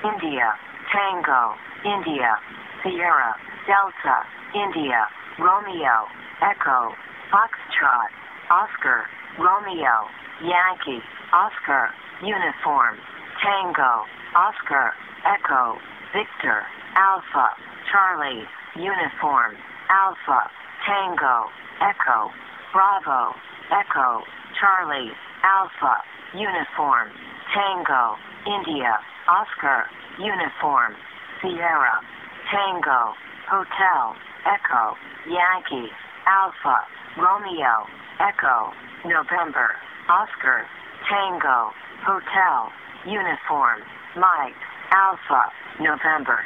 [0.05, 0.55] India,
[0.93, 2.39] Tango, India,
[2.83, 3.35] Sierra,
[3.67, 4.17] Delta,
[4.55, 5.07] India,
[5.39, 6.07] Romeo,
[6.43, 6.95] Echo,
[7.31, 8.11] Foxtrot,
[8.51, 9.07] Oscar,
[9.39, 10.07] Romeo,
[10.41, 11.91] Yankee, Oscar,
[12.23, 12.97] Uniform,
[13.43, 14.95] Tango, Oscar,
[15.27, 15.77] Echo,
[16.15, 16.63] Victor,
[16.95, 17.51] Alpha,
[17.91, 18.45] Charlie,
[18.77, 19.57] Uniform,
[19.91, 20.51] Alpha,
[20.87, 22.31] Tango, Echo,
[22.73, 23.35] Bravo,
[23.73, 24.23] Echo,
[24.59, 25.11] Charlie,
[25.43, 26.03] Alpha,
[26.35, 27.09] Uniform,
[27.53, 28.17] Tango,
[28.47, 29.87] India, Oscar,
[30.19, 30.95] Uniform,
[31.41, 32.01] Sierra,
[32.51, 33.15] Tango,
[33.49, 34.97] Hotel, Echo,
[35.29, 35.91] Yankee,
[36.27, 36.87] Alpha,
[37.19, 37.87] Romeo,
[38.21, 38.73] Echo,
[39.05, 39.77] November,
[40.09, 40.67] Oscar,
[41.09, 41.71] Tango,
[42.05, 42.73] Hotel,
[43.05, 43.81] Uniform,
[44.17, 44.57] Mike,
[44.91, 46.41] Alpha, November,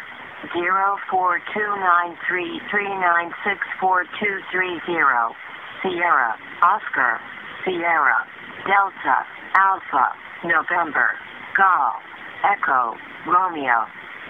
[0.56, 5.34] zero four two nine three three nine six four two three zero,
[5.82, 7.20] Sierra, Oscar,
[7.64, 8.26] Sierra,
[8.64, 9.16] Delta,
[9.54, 10.12] Alpha,
[10.44, 11.10] November,
[11.56, 12.02] Golf,
[12.44, 12.94] Echo,
[13.26, 13.86] Romeo,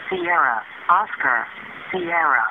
[0.08, 1.46] Sierra, Oscar,
[1.92, 2.44] Sierra.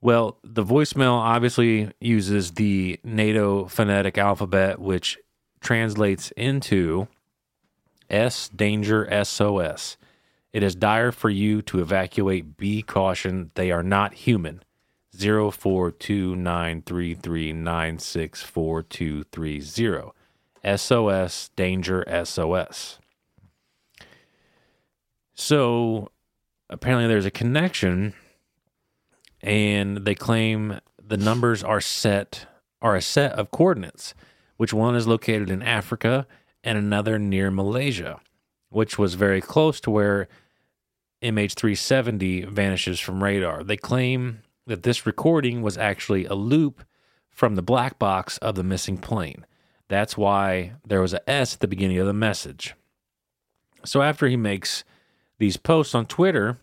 [0.00, 5.18] Well, the voicemail obviously uses the NATO phonetic alphabet, which
[5.60, 7.08] translates into
[8.08, 9.96] S danger SOS.
[10.52, 12.56] It is dire for you to evacuate.
[12.56, 13.50] Be caution.
[13.54, 14.62] They are not human.
[15.16, 20.14] Zero four two nine three three nine six four two three zero.
[20.64, 22.98] SOS danger SOS.
[25.38, 26.10] So
[26.68, 28.12] apparently there's a connection
[29.40, 32.46] and they claim the numbers are set
[32.82, 34.14] are a set of coordinates
[34.56, 36.26] which one is located in Africa
[36.64, 38.18] and another near Malaysia
[38.70, 40.26] which was very close to where
[41.22, 46.82] MH370 vanishes from radar they claim that this recording was actually a loop
[47.30, 49.46] from the black box of the missing plane.
[49.86, 52.74] That's why there was a S at the beginning of the message.
[53.84, 54.82] So after he makes
[55.38, 56.58] these posts on Twitter,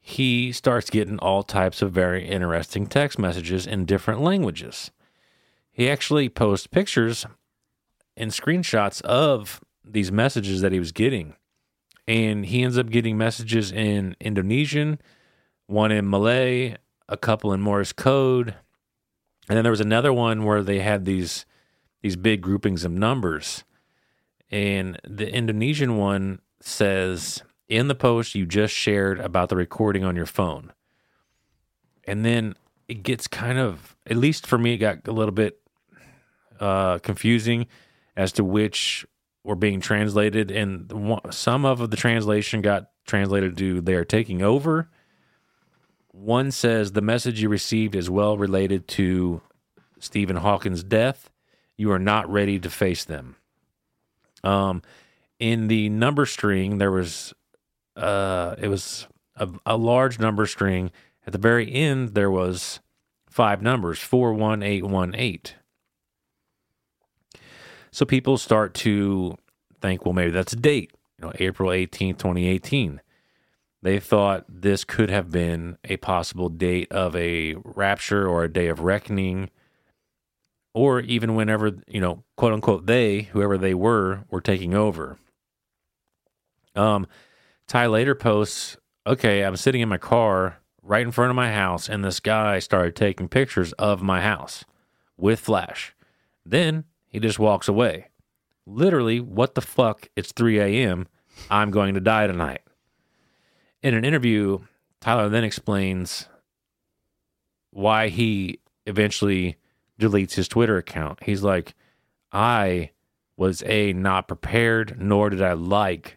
[0.00, 4.90] he starts getting all types of very interesting text messages in different languages.
[5.70, 7.26] He actually posts pictures
[8.16, 11.34] and screenshots of these messages that he was getting.
[12.08, 15.00] And he ends up getting messages in Indonesian,
[15.66, 16.76] one in Malay,
[17.08, 18.54] a couple in Morse code.
[19.48, 21.46] And then there was another one where they had these
[22.02, 23.62] these big groupings of numbers.
[24.50, 30.16] And the Indonesian one says in the post you just shared about the recording on
[30.16, 30.72] your phone.
[32.04, 32.56] And then
[32.88, 35.60] it gets kind of, at least for me, it got a little bit
[36.58, 37.68] uh, confusing
[38.16, 39.06] as to which
[39.44, 40.50] were being translated.
[40.50, 40.92] And
[41.30, 44.90] some of the translation got translated to they are taking over.
[46.08, 49.40] One says the message you received is well related to
[50.00, 51.30] Stephen Hawking's death.
[51.76, 53.36] You are not ready to face them.
[54.42, 54.82] Um,
[55.38, 57.32] in the number string, there was
[58.00, 60.90] uh, it was a, a large number string.
[61.26, 62.80] At the very end, there was
[63.28, 65.54] five numbers four one eight one eight.
[67.92, 69.36] So people start to
[69.80, 73.00] think, well, maybe that's a date, you know, April 18th, 2018.
[73.82, 78.68] They thought this could have been a possible date of a rapture or a day
[78.68, 79.50] of reckoning,
[80.74, 85.16] or even whenever, you know, quote unquote, they, whoever they were, were taking over.
[86.76, 87.06] Um,
[87.70, 91.88] Ty later posts, okay, I'm sitting in my car right in front of my house,
[91.88, 94.64] and this guy started taking pictures of my house
[95.16, 95.94] with flash.
[96.44, 98.08] Then he just walks away.
[98.66, 100.08] Literally, what the fuck?
[100.16, 101.06] It's 3 a.m.
[101.48, 102.62] I'm going to die tonight.
[103.84, 104.58] In an interview,
[105.00, 106.26] Tyler then explains
[107.70, 109.58] why he eventually
[109.96, 111.22] deletes his Twitter account.
[111.22, 111.74] He's like,
[112.32, 112.90] I
[113.36, 116.16] was A, not prepared, nor did I like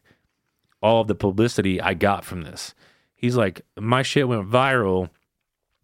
[0.83, 2.75] all of the publicity I got from this.
[3.15, 5.09] He's like, my shit went viral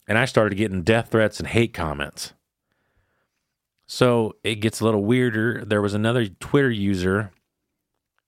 [0.05, 2.33] and I started getting death threats and hate comments.
[3.87, 5.63] So it gets a little weirder.
[5.65, 7.31] There was another Twitter user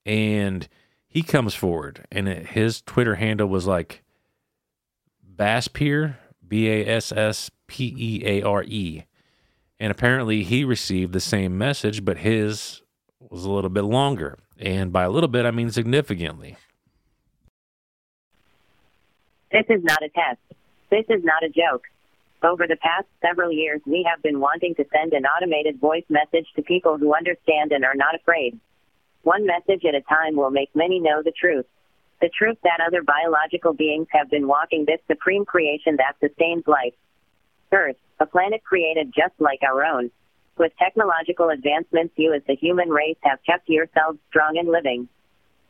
[0.06, 0.68] and
[1.08, 4.02] he comes forward and it, his Twitter handle was like
[5.36, 6.16] Basspeare,
[6.48, 9.04] B A S S P E A R E.
[9.78, 12.82] And apparently he received the same message, but his
[13.20, 14.38] was a little bit longer.
[14.62, 16.56] And by a little bit, I mean significantly.
[19.52, 20.40] This is not a test.
[20.90, 21.84] This is not a joke.
[22.44, 26.48] Over the past several years, we have been wanting to send an automated voice message
[26.56, 28.60] to people who understand and are not afraid.
[29.24, 31.66] One message at a time will make many know the truth.
[32.22, 36.94] The truth that other biological beings have been walking this supreme creation that sustains life.
[37.72, 40.12] Earth, a planet created just like our own.
[40.58, 45.08] With technological advancements, you as the human race have kept yourselves strong and living.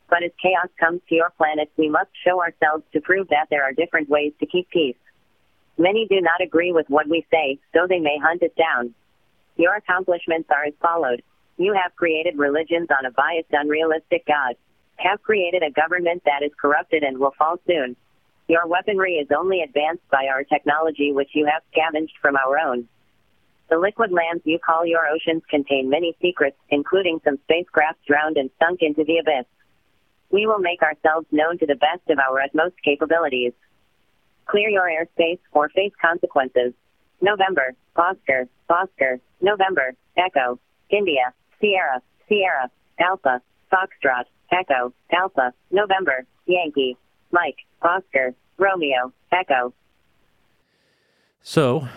[0.09, 3.63] But as chaos comes to your planet, we must show ourselves to prove that there
[3.63, 4.97] are different ways to keep peace.
[5.77, 8.93] Many do not agree with what we say, so they may hunt us down.
[9.55, 11.23] Your accomplishments are as followed.
[11.57, 14.55] You have created religions on a biased, unrealistic God.
[14.97, 17.95] Have created a government that is corrupted and will fall soon.
[18.47, 22.88] Your weaponry is only advanced by our technology, which you have scavenged from our own.
[23.72, 28.49] The liquid lands you call your oceans contain many secrets, including some spacecraft drowned and
[28.59, 29.45] sunk into the abyss.
[30.30, 33.53] We will make ourselves known to the best of our utmost capabilities.
[34.45, 36.74] Clear your airspace or face consequences.
[37.22, 40.59] November, Oscar, Oscar, November, Echo,
[40.89, 42.69] India, Sierra, Sierra,
[42.99, 43.41] Alpha,
[43.72, 46.97] Foxtrot, Echo, Alpha, November, Yankee,
[47.32, 49.74] Mike, Oscar, Romeo, Echo.
[51.41, 51.88] So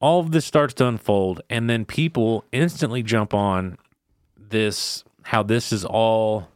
[0.00, 3.78] all of this starts to unfold, and then people instantly jump on
[4.36, 6.48] this how this is all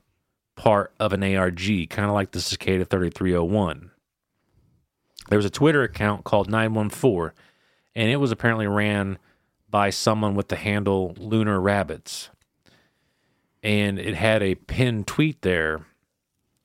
[0.55, 3.91] part of an ARG, kind of like the Cicada 3301.
[5.28, 7.32] There was a Twitter account called 914,
[7.95, 9.18] and it was apparently ran
[9.68, 12.30] by someone with the handle Lunar Rabbits.
[13.62, 15.86] And it had a pinned tweet there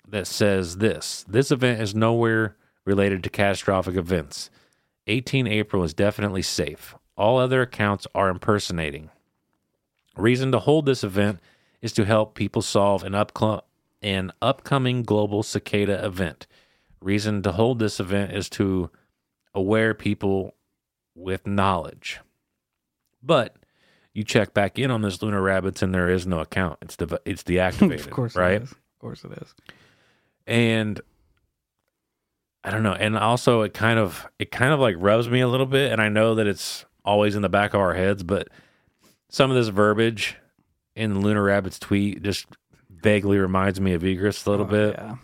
[0.07, 2.55] that says this This event is nowhere
[2.85, 4.49] related to catastrophic events.
[5.07, 6.95] 18 April is definitely safe.
[7.17, 9.09] All other accounts are impersonating.
[10.17, 11.39] Reason to hold this event
[11.81, 13.61] is to help people solve an, upcl-
[14.01, 16.47] an upcoming global cicada event.
[17.01, 18.89] Reason to hold this event is to
[19.53, 20.55] aware people
[21.13, 22.19] with knowledge.
[23.21, 23.55] But
[24.13, 26.79] you check back in on this lunar rabbits and there is no account.
[26.81, 28.53] It's the it's deactivated, of course, right?
[28.55, 28.71] It is.
[28.71, 29.53] Of course, it is.
[30.47, 31.01] and
[32.65, 32.93] I don't know.
[32.93, 35.91] And also, it kind of it kind of like rubs me a little bit.
[35.91, 38.47] And I know that it's always in the back of our heads, but
[39.29, 40.35] some of this verbiage
[40.95, 42.47] in the Lunar Rabbit's tweet just
[42.89, 44.95] vaguely reminds me of Egress a little Oh, bit.
[44.97, 45.15] Yeah.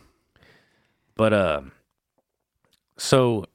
[1.16, 1.62] But uh
[2.98, 3.46] so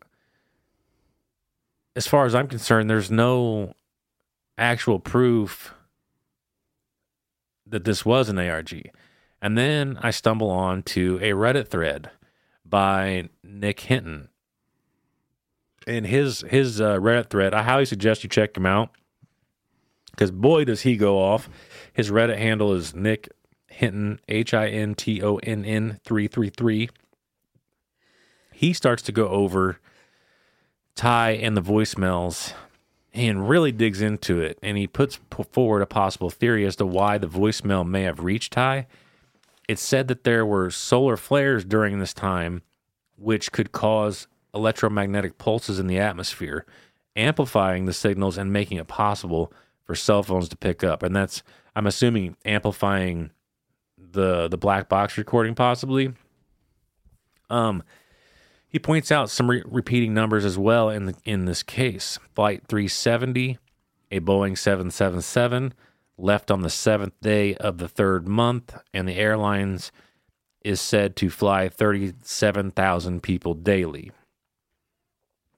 [1.95, 3.73] as far as I'm concerned, there's no
[4.59, 5.73] actual proof
[7.67, 8.91] that this was an ARG.
[9.41, 12.11] And then I stumble on to a Reddit thread
[12.69, 14.29] by Nick Hinton.
[15.87, 18.91] And his his uh, Reddit thread, I highly suggest you check him out
[20.11, 21.49] because boy does he go off.
[21.93, 23.29] His Reddit handle is Nick
[23.69, 26.89] Hinton, H I N T O N N three three three.
[28.53, 29.79] He starts to go over
[30.95, 32.55] Ty and the voicemails
[33.13, 34.59] and really digs into it.
[34.63, 35.21] And he puts
[35.53, 38.87] forward a possible theory as to why the voicemail may have reached Ty.
[39.69, 42.63] It's said that there were solar flares during this time,
[43.17, 46.65] which could cause electromagnetic pulses in the atmosphere,
[47.15, 49.53] amplifying the signals and making it possible
[49.85, 51.03] for cell phones to pick up.
[51.03, 51.43] And that's,
[51.75, 53.31] I'm assuming, amplifying
[53.99, 56.13] the the black box recording possibly.
[57.51, 57.83] Um,
[58.69, 62.19] he points out some re- repeating numbers as well in the, in this case.
[62.35, 63.59] Flight 370,
[64.11, 65.73] a Boeing 777,
[66.19, 69.93] left on the seventh day of the third month, and the airlines
[70.63, 74.11] is said to fly 37,000 people daily.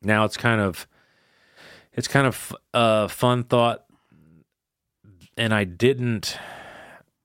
[0.03, 0.87] Now it's kind of
[1.93, 3.85] it's kind of a fun thought,
[5.37, 6.37] and I didn't.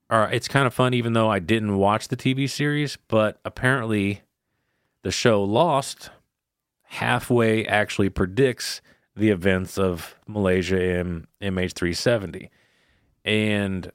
[0.10, 2.98] Or it's kind of fun, even though I didn't watch the TV series.
[3.08, 4.22] But apparently,
[5.04, 6.10] the show Lost
[6.84, 8.82] halfway actually predicts
[9.16, 12.50] the events of Malaysia in MH370.
[13.26, 13.92] And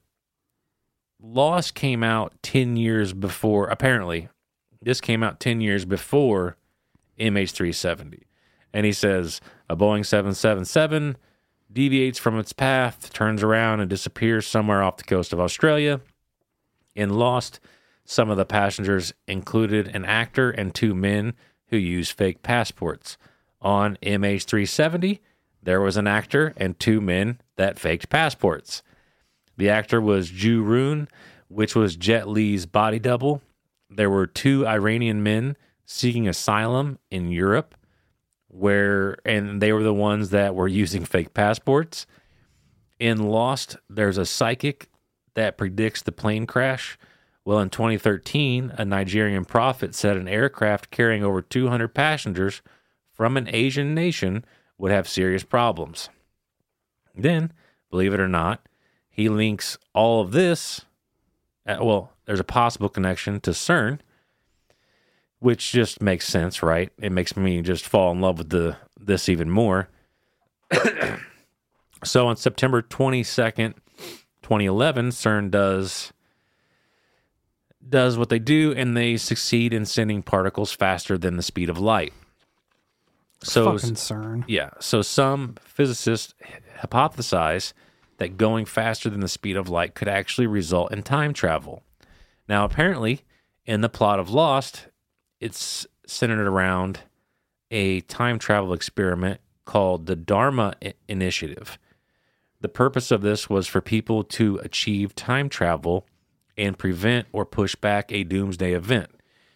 [1.21, 4.29] Lost came out 10 years before, apparently,
[4.81, 6.57] this came out 10 years before
[7.19, 8.23] MH370.
[8.73, 11.17] And he says a Boeing 777
[11.73, 16.01] deviates from its path, turns around, and disappears somewhere off the coast of Australia.
[16.95, 17.61] In Lost,
[18.05, 21.35] some of the passengers included an actor and two men
[21.67, 23.19] who used fake passports.
[23.61, 25.19] On MH370,
[25.63, 28.83] there was an actor and two men that faked passports.
[29.59, 31.09] The actor was Ju Roon,
[31.49, 33.43] which was Jet Li's body double.
[33.91, 37.75] There were two Iranian men seeking asylum in Europe,
[38.47, 42.07] where and they were the ones that were using fake passports.
[43.01, 44.89] In Lost, there's a psychic
[45.35, 46.97] that predicts the plane crash.
[47.45, 52.63] Well, in 2013, a Nigerian prophet said an aircraft carrying over 200 passengers
[53.13, 54.45] from an Asian nation
[54.77, 56.11] would have serious problems.
[57.15, 57.53] Then,
[57.91, 58.68] believe it or not,
[59.19, 60.83] he links all of this.
[61.67, 63.99] uh, well, there's a possible connection to CERN,
[65.41, 66.93] which just makes sense, right?
[67.01, 69.89] It makes me just fall in love with the this even more.
[72.05, 73.75] so on September 22nd,
[74.43, 76.13] 2011, CERN does
[77.89, 81.79] does what they do and they succeed in sending particles faster than the speed of
[81.79, 82.13] light.
[83.43, 84.45] So Fucking CERN.
[84.47, 86.35] yeah, so some physicists
[86.81, 87.73] hypothesize
[88.19, 91.83] that going faster than the speed of light could actually result in time travel.
[92.49, 93.23] Now, apparently,
[93.65, 94.89] in the plot of Lost,
[95.41, 97.01] it's centered around
[97.71, 100.75] a time travel experiment called the Dharma
[101.09, 101.79] Initiative.
[102.61, 106.07] The purpose of this was for people to achieve time travel
[106.57, 109.11] and prevent or push back a doomsday event.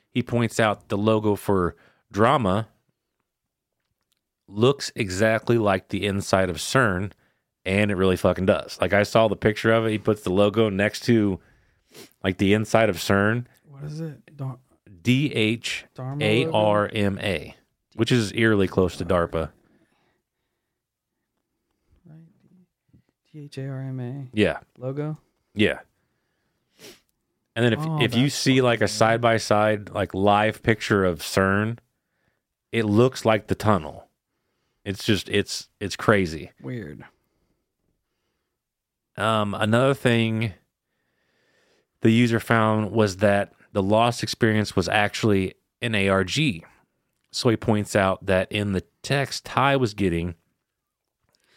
[0.09, 1.75] He points out the logo for
[2.13, 2.69] Dharma
[4.47, 7.13] looks exactly like the inside of CERN,
[7.65, 8.79] and it really fucking does.
[8.81, 9.91] Like I saw the picture of it.
[9.91, 11.41] He puts the logo next to
[12.25, 13.47] like the inside of CERN.
[13.69, 14.19] What is it?
[15.03, 15.85] D H
[16.21, 17.57] A R M A,
[17.95, 19.51] which is eerily close to DARPA.
[23.33, 24.27] D H A R M A.
[24.33, 25.19] Yeah, logo.
[25.55, 25.81] yeah.
[27.55, 31.05] And then if Oh, if you see like a side by side like live picture
[31.05, 31.79] of CERN,
[32.71, 34.09] it looks like the tunnel.
[34.85, 36.53] It's just it's it's crazy.
[36.63, 37.05] Weird.
[39.17, 40.55] Um, another thing
[42.01, 46.65] the user found was that the lost experience was actually an ARG.
[47.31, 50.35] So he points out that in the text Ty was getting,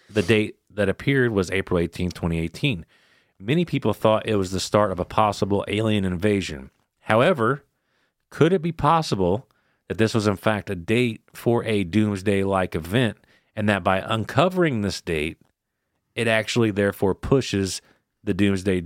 [0.09, 2.85] the date that appeared was April 18, 2018.
[3.39, 6.71] Many people thought it was the start of a possible alien invasion.
[7.01, 7.63] However,
[8.29, 9.49] could it be possible
[9.87, 13.17] that this was in fact a date for a doomsday like event
[13.55, 15.37] and that by uncovering this date,
[16.15, 17.81] it actually therefore pushes
[18.23, 18.83] the doomsday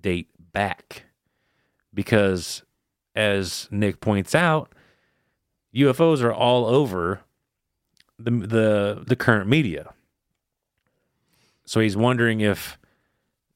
[0.00, 1.04] date back
[1.92, 2.62] because
[3.14, 4.72] as nick points out
[5.74, 7.20] ufos are all over
[8.18, 9.92] the the, the current media
[11.66, 12.78] so he's wondering if,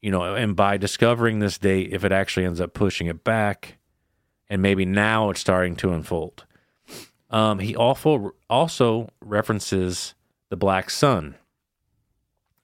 [0.01, 3.79] you know, and by discovering this date, if it actually ends up pushing it back,
[4.49, 6.45] and maybe now it's starting to unfold.
[7.31, 10.15] Um, he also also references
[10.49, 11.35] the black sun.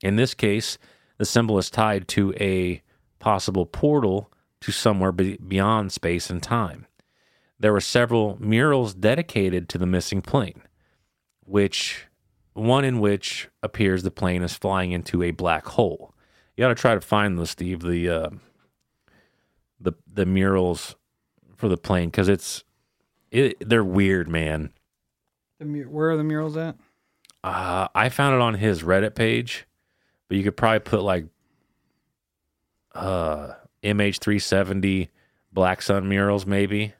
[0.04, 0.76] In this case,
[1.16, 2.82] the symbol is tied to a
[3.18, 4.30] possible portal
[4.60, 6.86] to somewhere be- beyond space and time.
[7.58, 10.60] There were several murals dedicated to the missing plane,
[11.40, 12.06] which
[12.52, 16.14] one in which appears the plane is flying into a black hole.
[16.54, 17.80] You got to try to find those, Steve.
[17.80, 18.30] The uh,
[19.80, 20.96] the the murals
[21.56, 22.62] for the plane because it's
[23.30, 24.70] it, they're weird, man.
[25.58, 26.76] The where are the murals at?
[27.42, 29.66] Uh, I found it on his Reddit page,
[30.28, 31.26] but you could probably put like
[32.94, 33.52] uh
[33.82, 35.08] MH370
[35.52, 36.94] Black Sun murals maybe.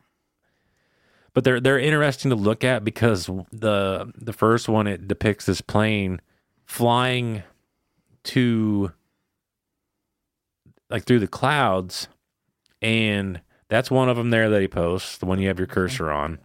[1.33, 5.61] But they're they're interesting to look at because the the first one it depicts this
[5.61, 6.21] plane
[6.65, 7.43] flying
[8.25, 8.93] to
[10.91, 12.09] like through the clouds
[12.81, 16.11] and that's one of them there that he posts, the one you have your cursor
[16.11, 16.39] on.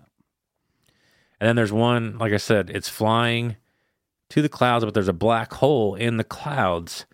[1.39, 3.57] And then there's one, like I said, it's flying
[4.30, 7.05] to the clouds, but there's a black hole in the clouds.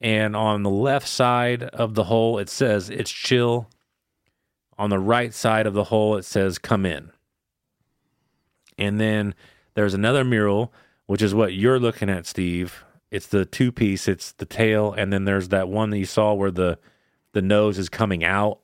[0.00, 3.68] And on the left side of the hole, it says it's chill.
[4.78, 7.10] On the right side of the hole, it says come in.
[8.78, 9.34] And then
[9.74, 10.72] there's another mural,
[11.06, 12.82] which is what you're looking at, Steve.
[13.10, 16.32] It's the two piece, it's the tail, and then there's that one that you saw
[16.32, 16.78] where the
[17.32, 18.60] the nose is coming out.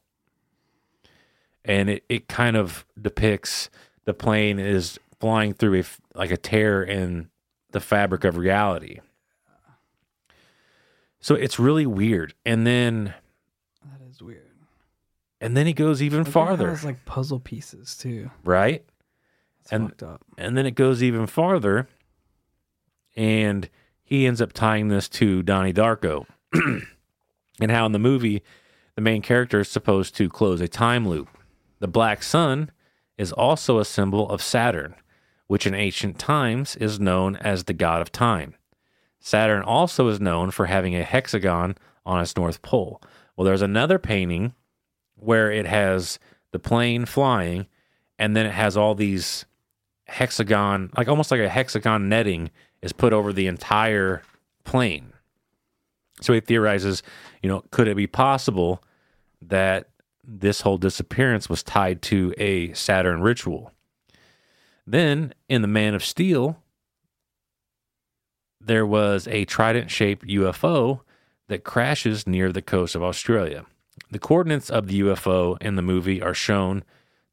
[1.64, 3.70] And it, it kind of depicts
[4.04, 5.84] the plane is flying through a
[6.14, 7.28] like a tear in
[7.76, 9.00] the fabric of reality.
[11.20, 12.32] So it's really weird.
[12.46, 13.12] And then
[13.84, 14.42] That is weird.
[15.42, 18.30] and then he goes even Look at how farther, It's like puzzle pieces too.
[18.44, 18.82] right?
[19.60, 20.22] It's And- fucked up.
[20.38, 21.86] And then it goes even farther
[23.14, 23.68] and
[24.02, 26.26] he ends up tying this to Donnie Darko
[27.60, 28.42] and how in the movie
[28.94, 31.28] the main character is supposed to close a time loop.
[31.80, 32.70] The black sun
[33.18, 34.94] is also a symbol of Saturn,
[35.46, 38.54] which in ancient times is known as the god of time.
[39.20, 43.02] Saturn also is known for having a hexagon on its north pole.
[43.36, 44.54] Well, there's another painting
[45.16, 46.18] where it has
[46.52, 47.66] the plane flying
[48.18, 49.44] and then it has all these
[50.06, 52.50] hexagon, like almost like a hexagon netting
[52.82, 54.22] is put over the entire
[54.64, 55.12] plane.
[56.20, 57.02] So he theorizes,
[57.42, 58.82] you know, could it be possible
[59.42, 59.88] that
[60.24, 63.72] this whole disappearance was tied to a Saturn ritual?
[64.86, 66.62] Then in The Man of Steel,
[68.60, 71.00] there was a trident shaped UFO
[71.48, 73.64] that crashes near the coast of Australia.
[74.10, 76.84] The coordinates of the UFO in the movie are shown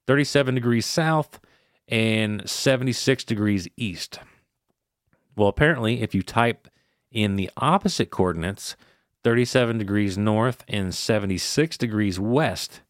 [0.08, 1.40] 37 degrees south
[1.88, 4.20] and 76 degrees east.
[5.36, 6.68] Well, apparently, if you type
[7.12, 8.76] in the opposite coordinates,
[9.24, 12.82] 37 degrees north and 76 degrees west,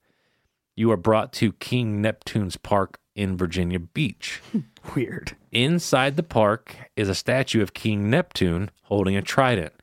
[0.76, 4.42] you are brought to King Neptune's Park in Virginia Beach.
[4.96, 5.36] Weird.
[5.52, 9.74] Inside the park is a statue of King Neptune holding a trident.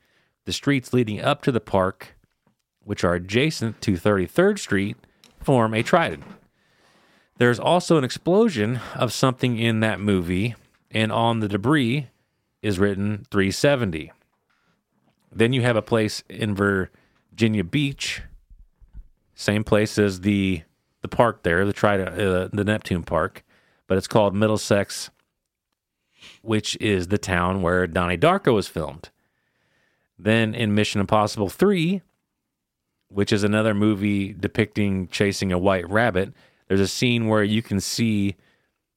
[0.45, 2.15] The streets leading up to the park,
[2.83, 4.97] which are adjacent to 33rd Street,
[5.39, 6.23] form a trident.
[7.37, 10.55] There's also an explosion of something in that movie,
[10.91, 12.07] and on the debris
[12.61, 14.11] is written 370.
[15.31, 18.21] Then you have a place in Virginia Beach,
[19.33, 20.61] same place as the
[21.01, 23.43] the park there, the trident, uh, the Neptune Park,
[23.87, 25.09] but it's called Middlesex
[26.41, 29.09] which is the town where Donnie Darko was filmed.
[30.17, 32.01] Then in Mission Impossible 3,
[33.09, 36.33] which is another movie depicting chasing a white rabbit,
[36.67, 38.35] there's a scene where you can see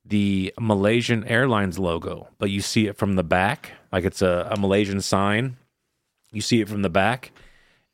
[0.04, 4.58] the Malaysian Airlines logo, but you see it from the back, like it's a, a
[4.58, 5.56] Malaysian sign.
[6.30, 7.32] You see it from the back,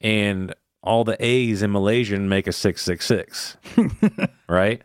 [0.01, 3.57] and all the A's in Malaysian make a 666,
[4.48, 4.82] right?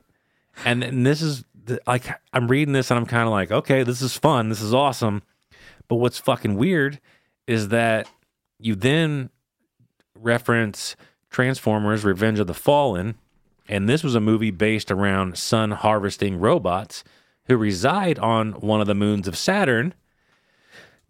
[0.65, 1.43] And, and this is
[1.87, 4.73] like I'm reading this and I'm kind of like, okay, this is fun, this is
[4.73, 5.23] awesome.
[5.87, 6.99] But what's fucking weird
[7.47, 8.07] is that
[8.59, 9.29] you then
[10.15, 10.95] reference
[11.29, 13.15] Transformers: Revenge of the Fallen,
[13.67, 17.03] and this was a movie based around sun harvesting robots
[17.47, 19.93] who reside on one of the moons of Saturn.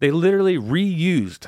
[0.00, 1.46] They literally reused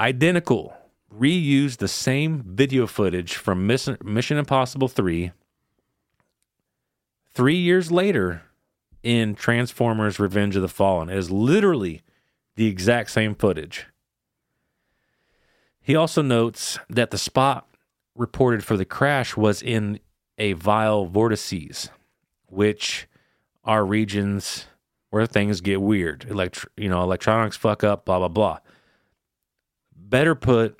[0.00, 0.74] identical
[1.14, 3.96] reused the same video footage from Mission,
[4.38, 5.32] Impossible 3
[7.32, 8.42] three years later
[9.02, 11.08] in Transformers Revenge of the Fallen.
[11.08, 12.02] It is literally
[12.56, 13.86] the exact same footage.
[15.80, 17.68] He also notes that the spot
[18.16, 20.00] reported for the crash was in
[20.36, 21.90] a vile vortices,
[22.46, 23.06] which
[23.64, 24.66] are regions
[25.10, 26.26] where things get weird.
[26.28, 28.58] Elect- you know, electronics fuck up, blah, blah, blah.
[29.94, 30.78] better put,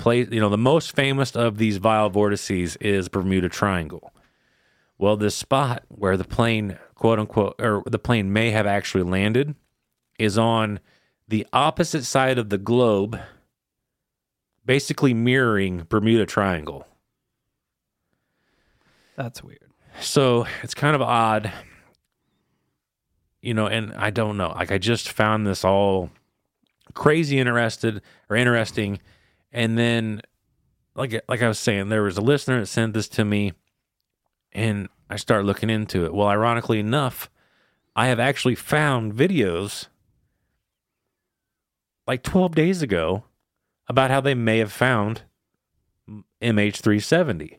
[0.00, 4.12] place you know the most famous of these vile vortices is Bermuda Triangle.
[4.98, 9.54] Well, this spot where the plane, quote unquote, or the plane may have actually landed,
[10.18, 10.80] is on
[11.28, 13.18] the opposite side of the globe,
[14.64, 16.86] basically mirroring Bermuda Triangle.
[19.16, 19.70] That's weird.
[20.00, 21.52] So it's kind of odd,
[23.42, 24.48] you know, and I don't know.
[24.48, 26.10] Like I just found this all
[26.94, 28.98] crazy interested or interesting,
[29.52, 30.22] and then
[30.94, 33.52] like like I was saying, there was a listener that sent this to me,
[34.52, 36.14] and I started looking into it.
[36.14, 37.30] Well, ironically enough,
[37.96, 39.86] I have actually found videos
[42.06, 43.24] like 12 days ago
[43.88, 45.22] about how they may have found
[46.42, 47.58] MH370.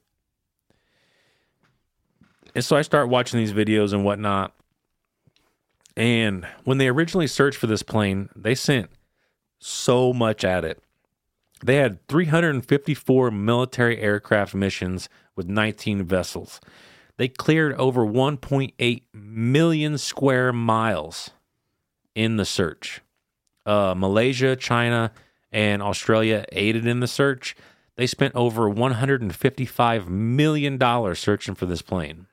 [2.54, 4.54] And so I start watching these videos and whatnot.
[5.96, 8.90] And when they originally searched for this plane, they sent
[9.60, 10.82] so much at it.
[11.64, 16.60] They had 354 military aircraft missions with 19 vessels.
[17.18, 21.32] They cleared over 1.8 million square miles
[22.16, 23.02] in the search.
[23.66, 25.12] Uh, Malaysia, China,
[25.52, 27.56] and Australia aided in the search.
[27.96, 32.28] They spent over $155 million searching for this plane.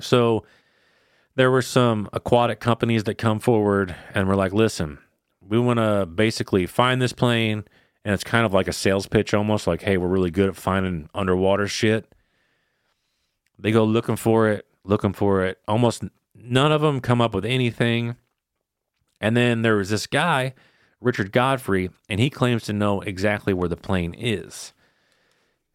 [0.00, 0.44] So
[1.36, 4.98] there were some aquatic companies that come forward and were like, listen,
[5.40, 7.64] we want to basically find this plane.
[8.08, 10.56] And it's kind of like a sales pitch almost like, hey, we're really good at
[10.56, 12.10] finding underwater shit.
[13.58, 15.58] They go looking for it, looking for it.
[15.68, 16.04] Almost
[16.34, 18.16] none of them come up with anything.
[19.20, 20.54] And then there was this guy,
[21.02, 24.72] Richard Godfrey, and he claims to know exactly where the plane is.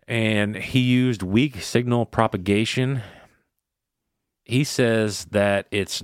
[0.08, 3.04] And he used weak signal propagation
[4.44, 6.04] he says that it's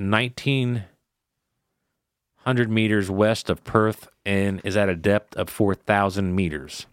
[2.50, 6.88] 1900 meters west of Perth and is at a depth of 4,000 meters.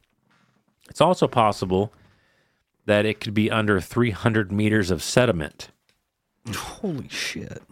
[0.90, 1.94] It's also possible
[2.84, 5.70] that it could be under 300 meters of sediment.
[6.54, 7.62] Holy shit.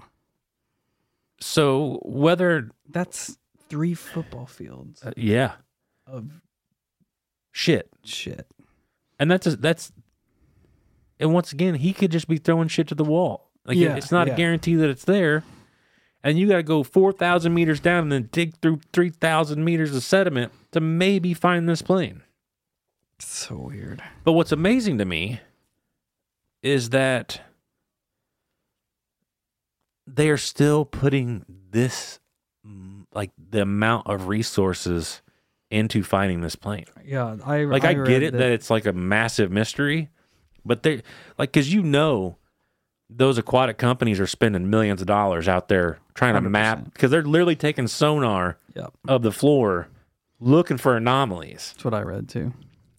[1.40, 3.36] So whether That's
[3.68, 5.52] three football fields uh, yeah,
[6.06, 6.40] of
[7.52, 7.90] shit.
[8.02, 8.46] shit.
[9.20, 9.92] And that's a, that's
[11.20, 13.50] and once again, he could just be throwing shit to the wall.
[13.66, 14.32] Like Yeah, it's not yeah.
[14.32, 15.44] a guarantee that it's there.
[16.24, 20.02] And you got to go 4,000 meters down and then dig through 3,000 meters of
[20.02, 22.22] sediment to maybe find this plane.
[23.18, 24.02] So weird.
[24.24, 25.40] But what's amazing to me
[26.62, 27.42] is that
[30.06, 32.20] they are still putting this,
[33.12, 35.20] like the amount of resources
[35.70, 36.86] into finding this plane.
[37.04, 40.08] Yeah, I Like I, read get it that, it's like a massive mystery,
[40.64, 41.02] but they
[41.36, 42.38] like because you know
[43.16, 46.84] those aquatic companies are spending millions of dollars out there trying to map 100%.
[46.92, 49.88] because they're literally taking sonar Yep, of the floor
[50.40, 52.52] looking for anomalies that's what I read too.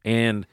[0.05, 0.47] and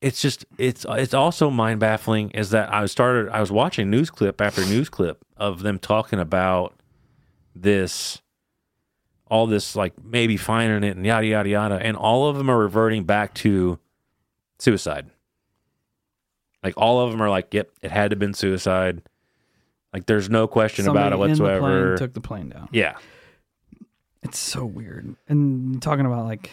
[0.00, 4.10] it's just it's it's also mind baffling is that I started I was watching news
[4.10, 6.74] clip after news clip of them talking about
[7.54, 8.20] this
[9.30, 12.58] all this like maybe finding it and yada yada yada and all of them are
[12.58, 13.78] reverting back to
[14.58, 15.10] suicide
[16.64, 19.02] like all of them are like yep it had to have been suicide
[19.92, 22.68] like there's no question about it Somebody in the plane whatsoever took the plane down.
[22.72, 22.96] yeah
[24.24, 25.14] It's so weird.
[25.28, 26.50] And talking about like,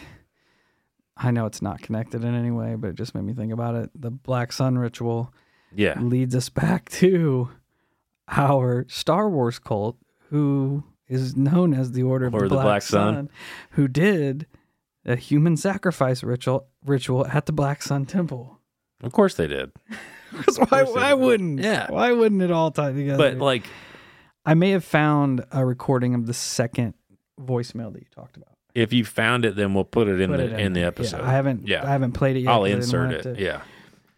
[1.16, 3.74] I know it's not connected in any way, but it just made me think about
[3.74, 3.90] it.
[3.94, 5.32] The Black Sun ritual
[5.74, 7.48] yeah leads us back to
[8.28, 9.96] our Star Wars cult,
[10.30, 13.14] who is known as the Order of the, of the Black, Black Sun.
[13.14, 13.30] Sun,
[13.72, 14.46] who did
[15.04, 18.58] a human sacrifice ritual ritual at the Black Sun Temple.
[19.02, 19.72] Of course they did
[20.70, 21.60] why, why wouldn't?
[21.60, 21.90] Yeah.
[21.90, 23.18] Why wouldn't it all tie together?
[23.32, 23.64] but like
[24.46, 26.94] I may have found a recording of the second
[27.40, 28.48] voicemail that you talked about.
[28.74, 30.86] if you found it then we'll put it in Put the it in the Yeah,
[30.86, 31.66] episode I haven't.
[31.68, 32.50] yeah I haven't played it yet.
[32.52, 33.22] I'll insert it.
[33.22, 33.60] to- Yeah.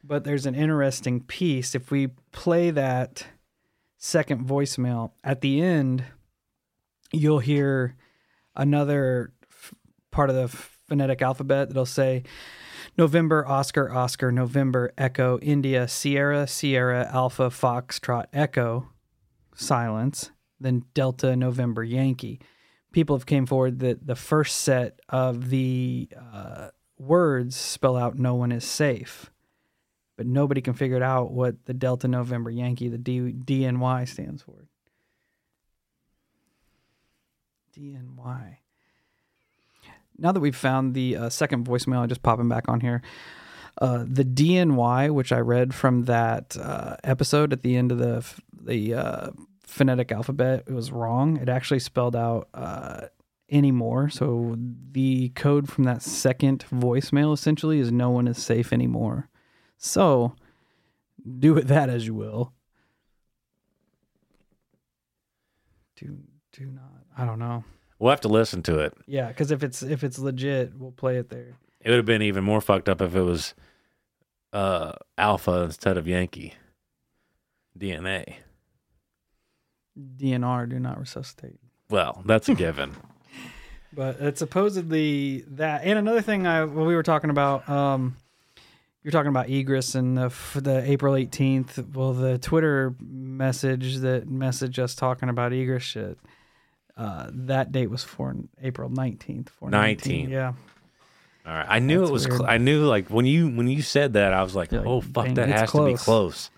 [0.06, 1.74] But there's an interesting piece.
[1.74, 3.26] If we play that
[3.96, 6.04] second voicemail at the end,
[7.10, 7.96] you'll hear
[8.54, 9.72] another f-
[10.10, 12.22] part of the phonetic alphabet that'll say
[12.96, 18.90] November, Oscar, Oscar, November, Echo, India, Sierra, Sierra, Alpha, Foxtrot, Echo,
[19.54, 20.30] silence,
[20.60, 22.40] then Delta, November, Yankee.
[22.92, 28.36] People have came forward that the first set of the uh, words spell out "no
[28.36, 29.32] one is safe,"
[30.16, 34.42] but nobody can figure it out what the Delta, November, Yankee, the D, DNY stands
[34.42, 34.68] for.
[37.76, 38.58] DNY.
[40.18, 43.02] Now that we've found the uh, second voicemail, I'm just popping back on here.
[43.80, 48.16] Uh, the DNY, which I read from that uh, episode at the end of the
[48.18, 49.30] f- the uh,
[49.66, 51.36] phonetic alphabet, it was wrong.
[51.38, 53.06] It actually spelled out uh,
[53.50, 54.08] anymore.
[54.08, 54.56] So
[54.92, 59.28] the code from that second voicemail essentially is no one is safe anymore.
[59.76, 60.36] So
[61.38, 62.52] do with that as you will.
[65.96, 66.18] Do
[66.52, 67.04] do not.
[67.16, 67.64] I don't know.
[67.98, 68.94] We'll have to listen to it.
[69.06, 71.56] Yeah, because if it's if it's legit, we'll play it there.
[71.80, 73.54] It would have been even more fucked up if it was
[74.52, 76.54] uh, Alpha instead of Yankee.
[77.78, 78.36] DNA.
[79.98, 81.58] DNR, do not resuscitate.
[81.90, 82.96] Well, that's a given.
[83.96, 85.82] But it's supposedly that.
[85.84, 87.68] And another thing, I well, we were talking about.
[87.68, 88.16] Um,
[89.04, 91.94] you're talking about egress and the the April 18th.
[91.94, 96.18] Well, the Twitter message that messaged us talking about egress shit.
[96.96, 99.48] Uh, that date was for April 19th.
[99.48, 100.28] For 19th.
[100.28, 100.52] Yeah.
[101.46, 101.66] All right.
[101.68, 102.22] I knew That's it was.
[102.24, 104.88] Cl- I knew like when you when you said that, I was like, You're like,
[104.88, 106.50] oh fuck, "Dang, that has to be close." close.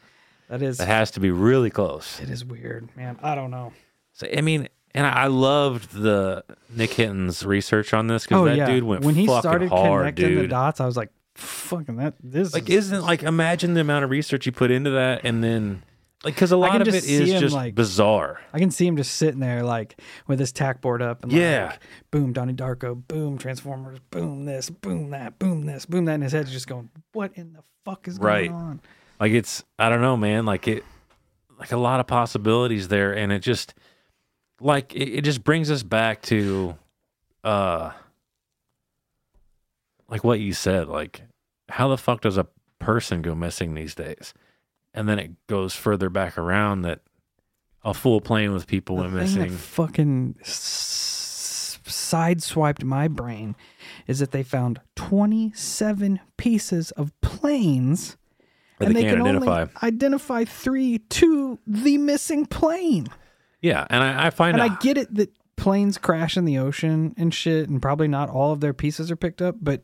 [0.48, 0.78] That is.
[0.78, 2.20] That has to be really close.
[2.20, 3.18] it is weird, man.
[3.22, 3.72] I don't know.
[4.12, 6.44] So I mean, and I, loved the
[6.74, 8.66] Nick Hinton's research on this because Oh that yeah.
[8.66, 12.14] dude went when he fucking started hard, connecting the dots, I was like, "Fucking that!
[12.22, 15.44] This like, is, isn't like imagine the amount of research you put into that, and
[15.44, 15.82] then
[16.24, 18.40] like because a lot of it is just him, just like- bizarre.
[18.52, 21.66] I can see him just sitting there like with his tack board up and Yeah.
[21.72, 21.80] like
[22.10, 26.32] boom Donnie Darko, boom Transformers, boom this, boom that, boom this, boom that, and his
[26.32, 28.48] head's just going, What in the fuck is Right.
[28.50, 28.80] going on?
[29.20, 30.46] Like it's I don't know, man.
[30.46, 30.84] Like it,
[31.58, 33.74] like a lot of possibilities there, and it just
[34.60, 36.76] like it, it just brings us back to,
[37.44, 37.92] uh,
[40.08, 40.88] like what you said.
[40.88, 41.22] Like
[41.68, 42.46] how the fuck does a
[42.78, 44.34] person go missing these days?
[44.96, 47.00] And then it goes further back around that
[47.84, 49.50] a full plane with people went The that missing.
[49.50, 53.54] fucking s- sideswiped my brain
[54.06, 58.16] is that they found 27 pieces of planes
[58.80, 59.60] and they they can identify.
[59.62, 63.06] only identify three to the missing plane.
[63.62, 67.14] Yeah, and I, I find And I get it that planes crash in the ocean
[67.16, 69.82] and shit, and probably not all of their pieces are picked up, but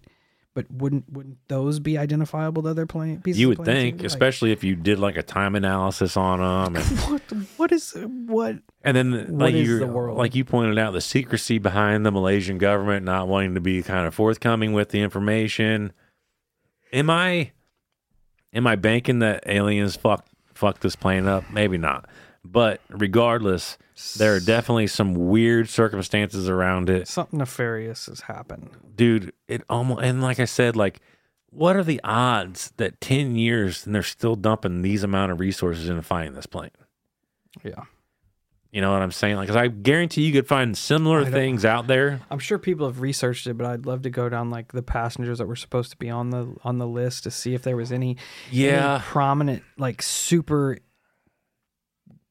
[0.55, 3.41] but wouldn't wouldn't those be identifiable to other plane pieces?
[3.41, 3.99] you would think.
[3.99, 7.23] Like, especially if you did like a time analysis on them, and, what
[7.57, 7.97] what is
[8.27, 8.57] what?
[8.83, 10.19] and then like you the world?
[10.19, 14.07] like you pointed out, the secrecy behind the Malaysian government not wanting to be kind
[14.07, 15.93] of forthcoming with the information.
[16.93, 17.53] Am I
[18.53, 21.51] am I banking that aliens fuck fuck this plane up?
[21.51, 22.07] Maybe not,
[22.45, 23.79] but regardless,
[24.19, 27.09] there are definitely some weird circumstances around it.
[27.09, 28.71] Something nefarious has happened.
[28.95, 31.01] dude it almost and like i said like
[31.51, 35.89] what are the odds that 10 years and they're still dumping these amount of resources
[35.89, 36.71] into finding this plane?
[37.63, 37.85] Yeah,
[38.71, 39.37] you know what i'm saying?
[39.37, 42.21] Like 'cause i guarantee you could find similar things out there.
[42.31, 45.39] I'm sure people have researched it, but I'd love to go down like the passengers
[45.39, 47.93] that were supposed to be on the on the list to see if there was
[47.93, 48.17] any
[48.51, 49.03] any yeah.
[49.05, 50.79] prominent like super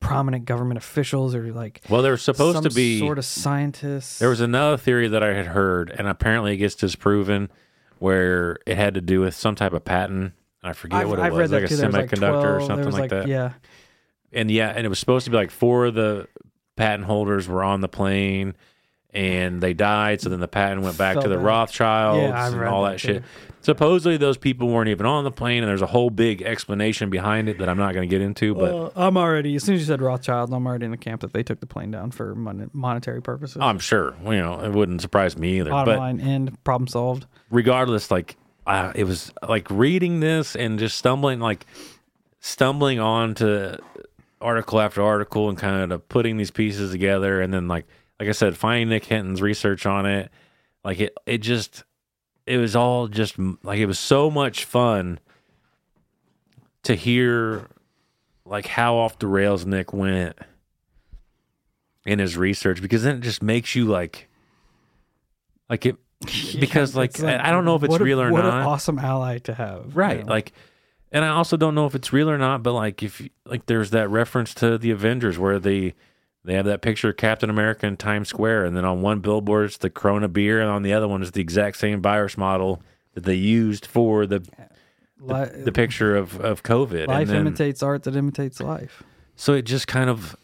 [0.01, 4.19] prominent government officials or like well they're supposed to be sort of scientists.
[4.19, 7.49] there was another theory that i had heard and apparently it gets disproven
[7.99, 10.33] where it had to do with some type of patent
[10.63, 11.75] i forget I've, what it I've was like a too.
[11.75, 13.53] Was, like, semiconductor 12 or something was, like, that Yeah,
[14.33, 16.27] and yeah, and it was supposed to be like four of the
[16.75, 18.55] patent holders were on the plane
[19.13, 20.21] and they died.
[20.21, 21.45] So then the patent went back to the back.
[21.45, 23.23] Rothschilds Yeah, and all that that, shit.
[23.63, 27.47] Supposedly those people weren't even on the plane, and there's a whole big explanation behind
[27.47, 28.55] it that I'm not going to get into.
[28.55, 31.33] But I'm already as soon as you said Rothschild, I'm already in the camp that
[31.33, 33.57] they took the plane down for mon- monetary purposes.
[33.61, 35.69] I'm sure you know it wouldn't surprise me either.
[35.69, 37.27] Bottom but line, end problem solved.
[37.51, 38.35] regardless, like
[38.65, 41.67] uh, it was like reading this and just stumbling, like
[42.39, 43.77] stumbling on to
[44.39, 47.85] article after article and kind of putting these pieces together, and then like
[48.22, 50.30] like I said, finding Nick Hinton's research on it,
[50.85, 51.84] like it it just
[52.45, 55.19] it was all just like it was so much fun
[56.84, 57.65] to hear
[58.45, 60.38] like how off the rails Nick went
[62.06, 64.30] in his research because then it just makes you like
[65.68, 65.95] like it
[66.60, 68.61] because like, I I don't know if it's a- real or what not.
[68.61, 70.30] An awesome ally to have, right you know?
[70.30, 70.52] like
[71.11, 73.89] and i also don't know if it's real or not but like if like there's
[73.89, 75.95] that reference to the avengers where they
[76.43, 79.65] they have that picture of captain america in times square and then on one billboard
[79.65, 82.81] it's the corona beer and on the other one is the exact same virus model
[83.13, 84.41] that they used for the
[85.19, 89.03] Li- the picture of of covid life and then, imitates art that imitates life.
[89.35, 90.35] so it just kind of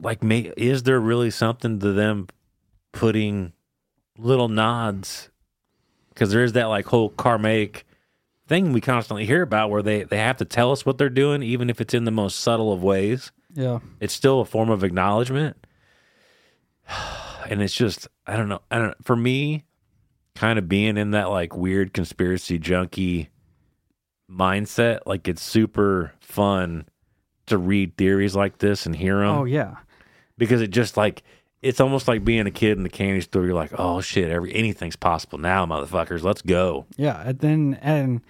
[0.00, 2.28] like may is there really something to them
[2.92, 3.52] putting
[4.18, 5.30] little nods?
[6.10, 7.86] Because there is that like whole karmic
[8.46, 11.42] thing we constantly hear about where they they have to tell us what they're doing
[11.42, 14.82] even if it's in the most subtle of ways Yeah, it's still a form of
[14.84, 15.56] acknowledgement
[17.50, 19.64] and it's just i don't know i don't for me
[20.34, 23.28] kind of being in that like weird conspiracy junkie
[24.30, 26.86] mindset like it's super fun
[27.46, 29.76] to read theories like this and hear them oh yeah,
[30.38, 31.22] because it just like
[31.62, 33.44] it's almost like being a kid in the candy store.
[33.44, 36.22] You're like, oh shit, every anything's possible now, motherfuckers.
[36.22, 36.86] Let's go.
[36.96, 38.20] Yeah, and then and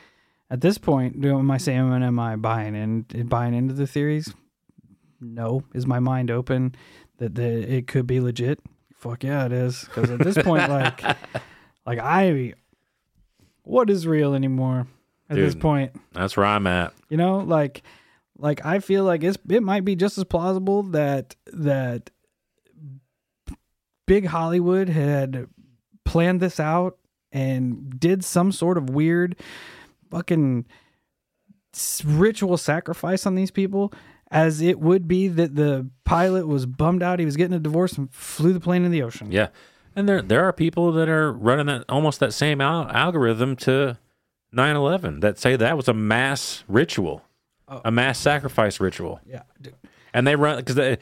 [0.50, 4.32] at this point, do am I saying am I buying in buying into the theories?
[5.22, 5.62] No.
[5.72, 6.74] Is my mind open
[7.18, 8.60] that the it could be legit?
[8.96, 9.84] Fuck yeah, it is.
[9.84, 11.02] Because at this point, like,
[11.86, 12.54] like I,
[13.62, 14.86] what is real anymore?
[15.30, 16.92] At this point, That's where I'm at.
[17.08, 17.82] you know, like,
[18.36, 22.10] like I feel like it's it might be just as plausible that that
[24.06, 25.48] big Hollywood had
[26.04, 26.98] planned this out
[27.30, 29.36] and did some sort of weird
[30.10, 30.66] fucking
[32.04, 33.90] ritual sacrifice on these people
[34.32, 37.92] as it would be that the pilot was bummed out he was getting a divorce
[37.98, 39.30] and flew the plane in the ocean.
[39.30, 39.48] Yeah,
[39.94, 43.98] and there there are people that are running that almost that same al- algorithm to
[44.54, 47.22] 9/11 that say that was a mass ritual,
[47.68, 47.80] oh.
[47.84, 49.42] a mass sacrifice ritual, Yeah.
[49.60, 49.74] dude.
[50.12, 50.98] and they run because.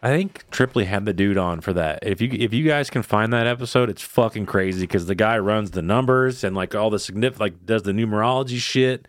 [0.00, 1.98] I think Tripley had the dude on for that.
[2.02, 5.36] If you if you guys can find that episode, it's fucking crazy because the guy
[5.38, 9.08] runs the numbers and like all the significant like does the numerology shit,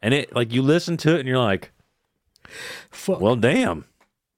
[0.00, 1.72] and it like you listen to it and you're like,
[2.90, 3.20] Fuck.
[3.20, 3.84] well, damn,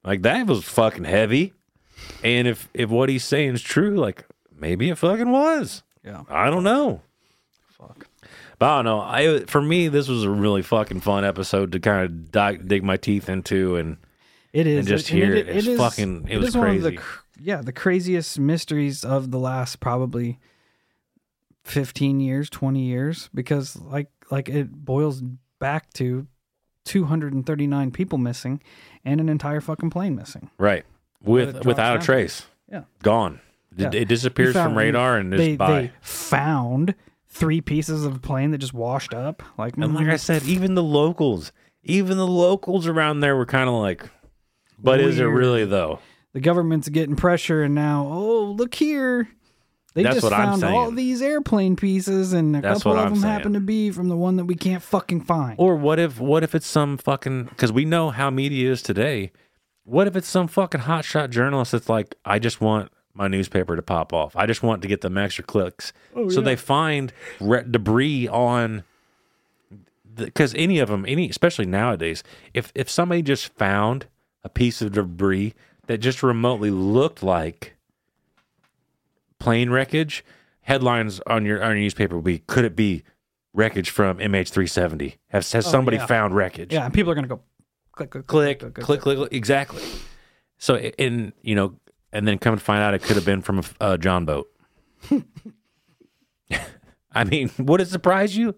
[0.03, 1.53] like that was fucking heavy.
[2.23, 4.25] And if if what he's saying is true, like
[4.55, 5.83] maybe it fucking was.
[6.03, 6.23] Yeah.
[6.29, 7.01] I don't know.
[7.69, 8.07] Fuck.
[8.59, 8.99] But I don't know.
[9.01, 12.83] I for me, this was a really fucking fun episode to kind of dig, dig
[12.83, 13.97] my teeth into, and
[14.51, 15.47] It is and just and hear it.
[15.49, 16.99] It's fucking- it was is one of the
[17.39, 20.39] yeah, the craziest mysteries of the last probably
[21.63, 25.21] fifteen years, twenty years, because like like it boils
[25.59, 26.27] back to
[26.85, 28.61] two hundred and thirty nine people missing
[29.05, 30.49] and an entire fucking plane missing.
[30.57, 30.85] right
[31.23, 32.05] with without a down.
[32.05, 32.83] trace, Yeah.
[33.01, 33.39] gone.
[33.77, 34.01] It, Yeah.
[34.01, 35.81] it disappears found- from radar and they, by.
[35.81, 36.95] They found
[37.27, 39.41] three pieces of a plane that just washed up.
[39.57, 41.51] Like, and like mm, I said, even the locals,
[41.83, 44.09] even the locals around there were kind of like,
[44.77, 45.99] "But is it really though?"
[46.33, 49.29] the government's getting pressure, and now, oh, look here.
[49.93, 53.05] They That's just what I'm found all these airplane pieces, and a That's couple of
[53.05, 53.33] I'm them saying.
[53.33, 55.55] happen to be from the one that we can't fucking find.
[55.59, 59.31] Or what if what if it's some fucking because we know how media is today.
[59.85, 63.81] What if it's some fucking hotshot journalist that's like, I just want my newspaper to
[63.81, 64.35] pop off.
[64.35, 65.93] I just want to get them extra clicks.
[66.15, 68.83] Oh, so they find re- debris on
[70.15, 74.07] because any of them, any especially nowadays, if if somebody just found
[74.43, 75.53] a piece of debris
[75.87, 77.75] that just remotely looked like
[79.43, 80.23] plane wreckage,
[80.61, 83.03] headlines on your on your newspaper would be, could it be
[83.53, 85.15] wreckage from MH370?
[85.29, 86.05] Has has somebody Oh, yeah.
[86.07, 86.71] found wreckage?
[86.73, 87.41] yeah, and people are gonna go
[87.91, 89.83] click, click, Click, click, click, click, exactly.
[90.57, 91.75] So, in you know,
[92.13, 94.49] and then come to find out it could have been from a uh, John boat.
[97.15, 98.55] I mean, would it surprise you?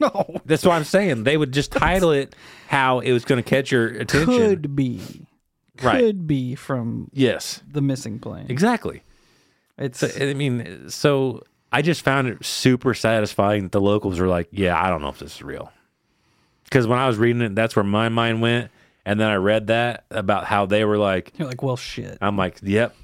[0.00, 1.24] No, That's what I'm saying.
[1.24, 2.34] They would just title it
[2.66, 4.26] how it was going to catch your attention.
[4.26, 5.26] could be,
[5.82, 6.00] Right.
[6.00, 8.46] could be from Yes, the missing plane.
[8.48, 9.02] exactly.
[9.78, 14.28] It's So, I mean, so I just found it super satisfying that the locals were
[14.28, 15.72] like, "Yeah, I don't know if this is real."
[16.64, 18.70] Because when I was reading it, that's where my mind went,
[19.04, 22.18] and then I read that about how they were like, you're like, well, shit.
[22.20, 22.96] I'm like, "Yep,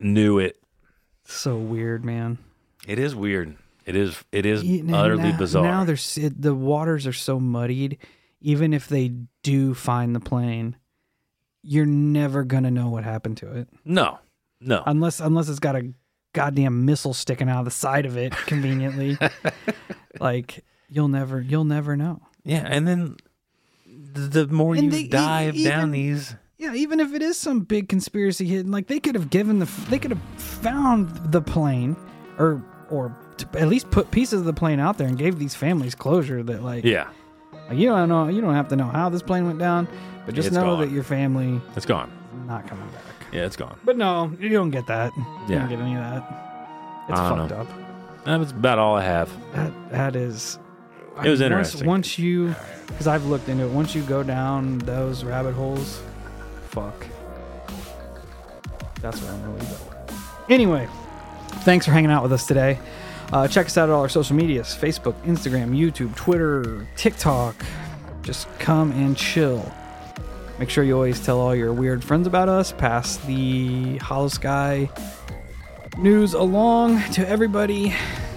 [0.00, 0.56] knew it."
[1.24, 2.38] so weird, man.
[2.88, 3.56] It is weird.
[3.86, 4.22] It is.
[4.32, 4.62] It is
[4.92, 5.62] utterly now, bizarre.
[5.64, 7.98] Now there's it, the waters are so muddied.
[8.40, 9.12] Even if they
[9.42, 10.76] do find the plane,
[11.62, 14.18] you're never gonna know what happened to it no,
[14.60, 14.82] no.
[14.86, 15.92] unless unless it's got a
[16.32, 19.18] goddamn missile sticking out of the side of it conveniently.
[20.20, 22.20] like you'll never you'll never know.
[22.44, 23.16] yeah, and then
[23.86, 27.60] the, the more And you they dive down these, Yeah, even if it is some
[27.60, 31.96] big conspiracy hidden, like they could have given the they could have found the plane
[32.38, 33.16] or or
[33.54, 36.62] at least put pieces of the plane out there and gave these families closure that
[36.62, 37.08] like yeah,
[37.68, 38.28] Like, you don't know.
[38.28, 39.88] You don't have to know how this plane went down,
[40.26, 40.80] but just It's know gone.
[40.80, 42.10] that your family it's gone.
[42.46, 43.02] not coming back.
[43.32, 43.78] Yeah, it's gone.
[43.84, 45.12] But no, you don't get that.
[45.16, 45.58] You Yeah.
[45.60, 47.04] don't get any of that.
[47.08, 47.60] It's I don't fucked know.
[47.60, 47.68] up.
[48.40, 49.30] That's about all I have.
[49.54, 50.58] That that is.
[51.24, 51.86] It was interesting.
[51.86, 52.54] Once, once you,
[52.88, 53.70] because I've looked into it.
[53.70, 56.00] Once you go down those rabbit holes,
[56.68, 57.06] fuck.
[59.00, 59.66] That's what I'm really.
[60.48, 60.88] Anyway,
[61.64, 62.78] thanks for hanging out with us today.
[63.32, 67.54] Uh, check us out at all our social medias: Facebook, Instagram, YouTube, Twitter, TikTok.
[68.22, 69.70] Just come and chill.
[70.60, 72.70] Make sure you always tell all your weird friends about us.
[72.70, 74.90] Pass the Holosky
[75.96, 77.94] news along to everybody.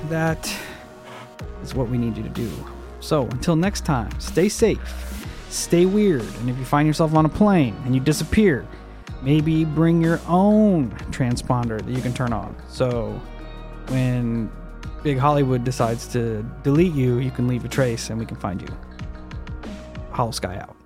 [0.07, 0.49] That
[1.61, 2.49] is what we need you to do.
[3.01, 7.29] So until next time, stay safe, stay weird, and if you find yourself on a
[7.29, 8.65] plane and you disappear,
[9.21, 12.55] maybe bring your own transponder that you can turn on.
[12.69, 13.19] So
[13.89, 14.49] when
[15.03, 18.61] Big Hollywood decides to delete you, you can leave a trace and we can find
[18.61, 18.69] you.
[20.13, 20.82] Holosky out.